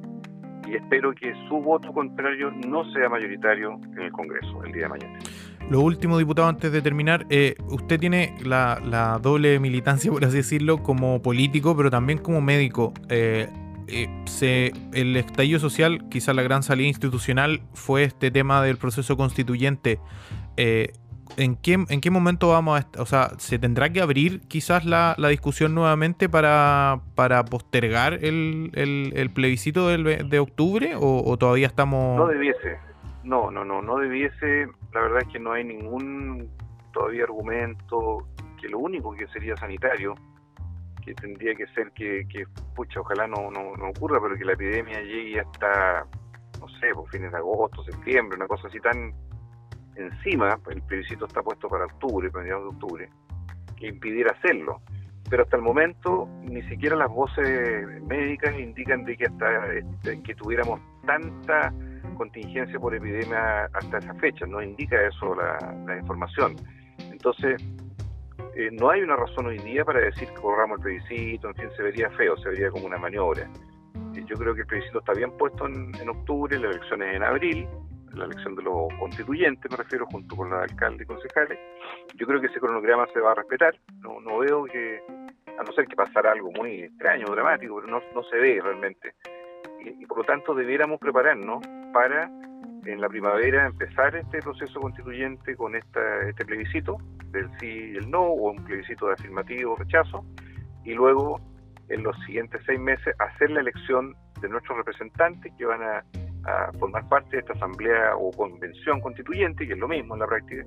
y 0.66 0.74
espero 0.74 1.14
que 1.14 1.32
su 1.48 1.56
voto 1.60 1.92
contrario 1.92 2.50
no 2.66 2.90
sea 2.92 3.08
mayoritario 3.08 3.78
en 3.96 4.02
el 4.02 4.12
Congreso 4.12 4.64
el 4.64 4.72
día 4.72 4.82
de 4.84 4.88
mañana. 4.88 5.18
Lo 5.70 5.80
último, 5.80 6.16
diputado, 6.18 6.48
antes 6.48 6.70
de 6.70 6.80
terminar, 6.80 7.26
eh, 7.28 7.56
usted 7.68 7.98
tiene 7.98 8.34
la, 8.44 9.18
doble 9.20 9.58
militancia, 9.58 10.10
por 10.10 10.24
así 10.24 10.36
decirlo, 10.36 10.82
como 10.82 11.20
político, 11.22 11.76
pero 11.76 11.90
también 11.90 12.18
como 12.18 12.40
médico. 12.40 12.92
Eh, 13.08 13.48
eh, 13.88 14.72
el 14.92 15.16
estallido 15.16 15.58
social, 15.58 16.08
quizás 16.08 16.36
la 16.36 16.42
gran 16.42 16.62
salida 16.62 16.86
institucional, 16.88 17.62
fue 17.74 18.04
este 18.04 18.30
tema 18.30 18.62
del 18.62 18.76
proceso 18.76 19.16
constituyente. 19.16 19.98
¿En, 21.36 21.56
qué, 21.56 21.84
¿En 21.88 22.00
qué 22.00 22.10
momento 22.10 22.48
vamos 22.48 22.80
a... 22.80 23.00
O 23.00 23.06
sea, 23.06 23.30
¿se 23.38 23.58
tendrá 23.58 23.90
que 23.90 24.00
abrir 24.00 24.40
quizás 24.48 24.84
la, 24.84 25.14
discusión 25.28 25.74
nuevamente 25.74 26.28
para, 26.28 27.00
para 27.14 27.44
postergar 27.44 28.14
el, 28.14 28.70
el, 28.74 29.30
plebiscito 29.30 29.88
del, 29.88 30.28
de 30.28 30.38
octubre 30.38 30.94
o, 30.96 31.36
todavía 31.36 31.66
estamos... 31.66 32.18
No 32.18 32.26
debiese, 32.26 32.78
no, 33.24 33.50
no, 33.50 33.64
no, 33.64 33.82
no 33.82 33.96
debiese. 33.98 34.68
La 34.92 35.00
verdad 35.00 35.22
es 35.22 35.28
que 35.32 35.38
no 35.38 35.52
hay 35.52 35.64
ningún 35.64 36.48
todavía 36.92 37.24
argumento 37.24 38.26
que 38.60 38.68
lo 38.68 38.78
único 38.78 39.12
que 39.12 39.26
sería 39.28 39.56
sanitario, 39.56 40.14
que 41.04 41.14
tendría 41.14 41.54
que 41.54 41.66
ser 41.68 41.92
que, 41.92 42.26
que 42.28 42.46
pucha, 42.74 43.00
ojalá 43.00 43.26
no, 43.26 43.50
no, 43.50 43.76
no 43.76 43.88
ocurra, 43.90 44.18
pero 44.20 44.36
que 44.36 44.44
la 44.44 44.54
epidemia 44.54 45.00
llegue 45.00 45.40
hasta, 45.40 46.06
no 46.60 46.68
sé, 46.80 46.94
por 46.94 47.08
fines 47.10 47.30
de 47.30 47.38
agosto, 47.38 47.84
septiembre, 47.84 48.36
una 48.36 48.48
cosa 48.48 48.68
así 48.68 48.80
tan 48.80 49.12
encima, 49.96 50.58
el 50.70 50.82
plebiscito 50.82 51.26
está 51.26 51.42
puesto 51.42 51.68
para 51.68 51.86
octubre, 51.86 52.30
para 52.30 52.42
mediados 52.42 52.64
de 52.64 52.68
octubre, 52.70 53.08
que 53.76 53.88
impidiera 53.88 54.32
hacerlo. 54.32 54.80
Pero 55.28 55.42
hasta 55.42 55.56
el 55.56 55.62
momento 55.62 56.28
ni 56.42 56.62
siquiera 56.62 56.94
las 56.94 57.10
voces 57.10 58.02
médicas 58.02 58.56
indican 58.58 59.04
de 59.04 59.16
que 59.16 59.24
hasta 59.24 59.72
este, 59.74 60.22
que 60.22 60.34
tuviéramos 60.36 60.80
tanta 61.04 61.72
contingencia 62.16 62.78
por 62.78 62.94
epidemia 62.94 63.64
hasta 63.66 63.98
esa 63.98 64.14
fecha, 64.14 64.46
no 64.46 64.62
indica 64.62 64.96
eso 65.06 65.34
la, 65.34 65.96
información. 65.98 66.54
Entonces, 67.10 67.60
eh, 68.54 68.70
no 68.72 68.90
hay 68.90 69.02
una 69.02 69.16
razón 69.16 69.46
hoy 69.46 69.58
día 69.58 69.84
para 69.84 70.00
decir 70.00 70.28
que 70.28 70.34
corramos 70.34 70.78
el 70.78 70.82
plebiscito, 70.82 71.48
en 71.48 71.54
fin, 71.56 71.68
se 71.76 71.82
vería 71.82 72.08
feo, 72.10 72.36
se 72.36 72.48
vería 72.50 72.70
como 72.70 72.86
una 72.86 72.96
maniobra. 72.96 73.50
Eh, 74.14 74.24
yo 74.26 74.36
creo 74.36 74.54
que 74.54 74.60
el 74.60 74.66
plebiscito 74.66 75.00
está 75.00 75.12
bien 75.12 75.32
puesto 75.36 75.66
en, 75.66 75.92
en 76.00 76.08
octubre, 76.08 76.56
las 76.58 76.76
elecciones 76.76 77.16
en 77.16 77.22
abril, 77.24 77.68
la 78.16 78.24
elección 78.24 78.54
de 78.56 78.62
los 78.62 78.88
constituyentes, 78.98 79.70
me 79.70 79.76
refiero, 79.76 80.06
junto 80.06 80.36
con 80.36 80.50
los 80.50 80.60
alcaldes 80.60 81.02
y 81.02 81.06
concejales. 81.06 81.58
Yo 82.14 82.26
creo 82.26 82.40
que 82.40 82.46
ese 82.46 82.60
cronograma 82.60 83.06
se 83.12 83.20
va 83.20 83.32
a 83.32 83.34
respetar. 83.34 83.74
No, 84.00 84.20
no 84.20 84.38
veo 84.38 84.64
que, 84.64 85.00
a 85.58 85.62
no 85.62 85.72
ser 85.72 85.86
que 85.86 85.96
pasara 85.96 86.32
algo 86.32 86.50
muy 86.52 86.82
extraño, 86.82 87.26
dramático, 87.26 87.76
pero 87.76 87.86
no, 87.86 88.00
no 88.14 88.22
se 88.24 88.36
ve 88.36 88.60
realmente. 88.62 89.14
Y, 89.84 90.04
por 90.06 90.18
lo 90.18 90.24
tanto 90.24 90.54
debiéramos 90.54 90.98
prepararnos 90.98 91.64
para 91.92 92.28
en 92.84 93.00
la 93.00 93.08
primavera 93.08 93.66
empezar 93.66 94.14
este 94.16 94.38
proceso 94.38 94.80
constituyente 94.80 95.56
con 95.56 95.74
esta, 95.74 96.28
este 96.28 96.44
plebiscito 96.44 96.98
del 97.30 97.48
sí 97.58 97.92
y 97.92 97.96
el 97.96 98.10
no, 98.10 98.22
o 98.22 98.50
un 98.50 98.64
plebiscito 98.64 99.06
de 99.06 99.14
afirmativo 99.14 99.72
o 99.72 99.76
rechazo, 99.76 100.24
y 100.84 100.94
luego 100.94 101.40
en 101.88 102.02
los 102.02 102.16
siguientes 102.24 102.60
seis 102.64 102.78
meses 102.78 103.14
hacer 103.18 103.50
la 103.50 103.60
elección 103.60 104.14
de 104.40 104.48
nuestros 104.48 104.78
representantes 104.78 105.52
que 105.56 105.64
van 105.64 105.82
a 105.82 106.04
a 106.46 106.72
formar 106.78 107.08
parte 107.08 107.36
de 107.36 107.40
esta 107.40 107.52
asamblea 107.54 108.16
o 108.16 108.30
convención 108.32 109.00
constituyente, 109.00 109.66
que 109.66 109.72
es 109.72 109.78
lo 109.78 109.88
mismo 109.88 110.14
en 110.14 110.20
la 110.20 110.26
práctica, 110.26 110.64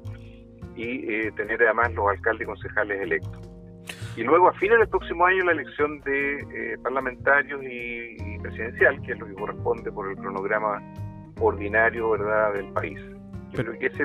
y 0.75 1.13
eh, 1.13 1.31
tener 1.35 1.61
además 1.63 1.93
los 1.93 2.09
alcaldes 2.09 2.43
y 2.43 2.45
concejales 2.45 3.01
electos. 3.01 3.49
Y 4.15 4.23
luego 4.23 4.49
a 4.49 4.53
fines 4.53 4.77
del 4.79 4.89
próximo 4.89 5.25
año 5.25 5.45
la 5.45 5.53
elección 5.53 5.99
de 6.01 6.37
eh, 6.37 6.77
parlamentarios 6.83 7.61
y, 7.63 8.39
presidencial, 8.39 9.01
que 9.01 9.13
es 9.13 9.19
lo 9.19 9.27
que 9.27 9.33
corresponde 9.33 9.91
por 9.91 10.09
el 10.09 10.17
cronograma 10.17 10.81
ordinario 11.39 12.11
verdad 12.11 12.53
del 12.53 12.71
país. 12.73 12.99
Yo 13.51 13.63
creo 13.63 13.79
que 13.79 13.87
ese, 13.87 14.03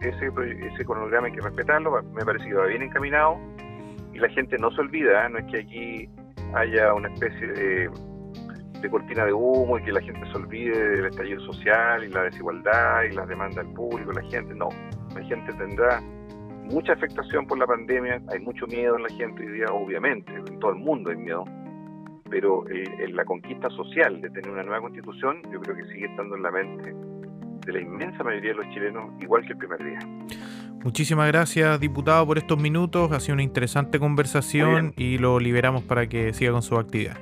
ese, 0.00 0.30
ese 0.72 0.84
cronograma 0.84 1.26
hay 1.26 1.32
que 1.32 1.40
respetarlo, 1.40 2.02
me 2.14 2.24
parece 2.24 2.46
que 2.46 2.54
va 2.54 2.66
bien 2.66 2.82
encaminado 2.82 3.38
y 4.12 4.18
la 4.18 4.28
gente 4.30 4.56
no 4.58 4.70
se 4.70 4.80
olvida, 4.80 5.26
¿eh? 5.26 5.30
no 5.30 5.38
es 5.38 5.44
que 5.46 5.58
aquí 5.60 6.08
haya 6.54 6.94
una 6.94 7.08
especie 7.12 7.46
de 7.48 7.90
de 8.80 8.90
cortina 8.90 9.24
de 9.24 9.32
humo 9.32 9.78
y 9.78 9.82
que 9.82 9.92
la 9.92 10.00
gente 10.00 10.20
se 10.30 10.36
olvide 10.36 10.88
del 10.96 11.06
estallido 11.06 11.40
social 11.40 12.04
y 12.04 12.08
la 12.08 12.22
desigualdad 12.22 13.02
y 13.04 13.14
la 13.14 13.26
demanda 13.26 13.62
del 13.62 13.72
público, 13.72 14.12
la 14.12 14.22
gente, 14.22 14.54
no, 14.54 14.68
la 15.14 15.24
gente 15.24 15.52
tendrá 15.54 16.00
mucha 16.64 16.92
afectación 16.92 17.46
por 17.46 17.58
la 17.58 17.66
pandemia, 17.66 18.20
hay 18.28 18.40
mucho 18.40 18.66
miedo 18.66 18.96
en 18.96 19.04
la 19.04 19.08
gente 19.10 19.44
hoy 19.44 19.52
día, 19.52 19.66
obviamente, 19.66 20.32
en 20.34 20.58
todo 20.58 20.72
el 20.72 20.78
mundo 20.78 21.10
hay 21.10 21.16
miedo, 21.16 21.44
pero 22.28 22.68
eh, 22.68 22.84
en 22.98 23.16
la 23.16 23.24
conquista 23.24 23.70
social 23.70 24.20
de 24.20 24.30
tener 24.30 24.50
una 24.50 24.62
nueva 24.62 24.80
constitución, 24.80 25.42
yo 25.52 25.60
creo 25.60 25.76
que 25.76 25.84
sigue 25.92 26.06
estando 26.06 26.36
en 26.36 26.42
la 26.42 26.50
mente 26.50 26.94
de 27.66 27.72
la 27.72 27.80
inmensa 27.80 28.22
mayoría 28.22 28.50
de 28.50 28.56
los 28.56 28.68
chilenos, 28.70 29.10
igual 29.20 29.44
que 29.44 29.52
el 29.52 29.58
primer 29.58 29.84
día. 29.84 29.98
Muchísimas 30.84 31.26
gracias, 31.28 31.80
diputado, 31.80 32.24
por 32.26 32.38
estos 32.38 32.58
minutos. 32.58 33.10
Ha 33.10 33.18
sido 33.18 33.34
una 33.34 33.42
interesante 33.42 33.98
conversación 33.98 34.92
y 34.96 35.18
lo 35.18 35.40
liberamos 35.40 35.82
para 35.82 36.08
que 36.08 36.32
siga 36.32 36.52
con 36.52 36.62
su 36.62 36.76
actividad. 36.76 37.16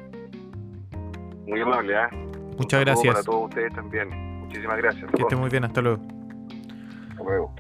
Amable, 1.65 1.95
¿eh? 1.95 2.25
Muchas 2.59 2.81
gracias. 2.81 3.15
Para 3.15 3.25
todos 3.25 3.49
ustedes 3.49 3.73
también. 3.73 4.09
Muchísimas 4.41 4.77
gracias. 4.79 5.11
Que 5.11 5.23
esté 5.23 5.37
muy 5.37 5.51
bien, 5.51 5.65
hasta 5.65 5.81
luego. 5.81 6.03
Hasta 7.11 7.25
luego. 7.25 7.55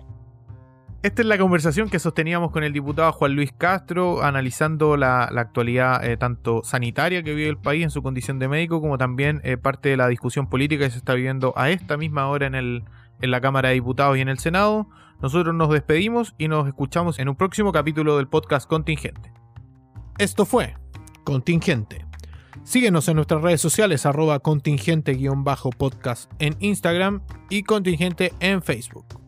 Esta 1.03 1.21
es 1.21 1.29
la 1.29 1.37
conversación 1.37 1.91
que 1.91 1.99
sosteníamos 1.99 2.51
con 2.51 2.65
el 2.65 2.73
diputado 2.73 3.13
Juan 3.13 3.35
Luis 3.35 3.53
Castro, 3.53 4.23
analizando 4.23 4.97
la, 4.97 5.25
actualidad 5.25 6.03
eh, 6.03 6.17
tanto 6.17 6.63
sanitaria 6.65 7.23
que 7.23 7.35
vive 7.35 7.51
el 7.51 7.59
país 7.59 7.83
en 7.85 7.91
su 7.91 8.03
condición 8.03 8.39
de 8.39 8.49
médico, 8.49 8.81
como 8.81 8.97
también 8.97 9.43
eh, 9.45 9.59
parte 9.59 9.91
de 9.91 9.99
la 9.99 10.09
discusión 10.09 10.49
política 10.49 10.87
que 10.87 10.91
se 10.91 10.97
está 10.97 11.13
viviendo 11.13 11.53
a 11.57 11.69
esta 11.69 11.99
misma 11.99 12.29
hora 12.29 12.47
en, 12.47 12.55
el, 12.55 12.85
en 13.21 13.31
la 13.31 13.43
Cámara 13.43 13.69
de 13.69 13.75
Diputados 13.75 14.17
y 14.17 14.23
en 14.23 14.31
el 14.31 14.39
Senado. 14.39 14.89
Nosotros 15.21 15.55
nos 15.55 15.69
despedimos 15.69 16.35
y 16.39 16.49
nos 16.49 16.67
escuchamos 16.67 17.19
en 17.19 17.29
un 17.29 17.37
próximo 17.37 17.71
capítulo 17.71 18.17
del 18.17 18.29
podcast 18.29 18.67
Contingente. 18.67 19.31
Esto 20.17 20.47
fue 20.47 20.75
Contingente 21.25 22.04
Síguenos 22.63 23.09
en 23.09 23.17
nuestras 23.17 23.43
redes 23.43 23.61
sociales 23.61 24.07
arroba 24.07 24.39
contingente-podcast 24.39 26.31
en 26.39 26.57
Instagram 26.61 27.23
y 27.51 27.65
contingente 27.65 28.33
en 28.41 28.63
Facebook. 28.63 29.24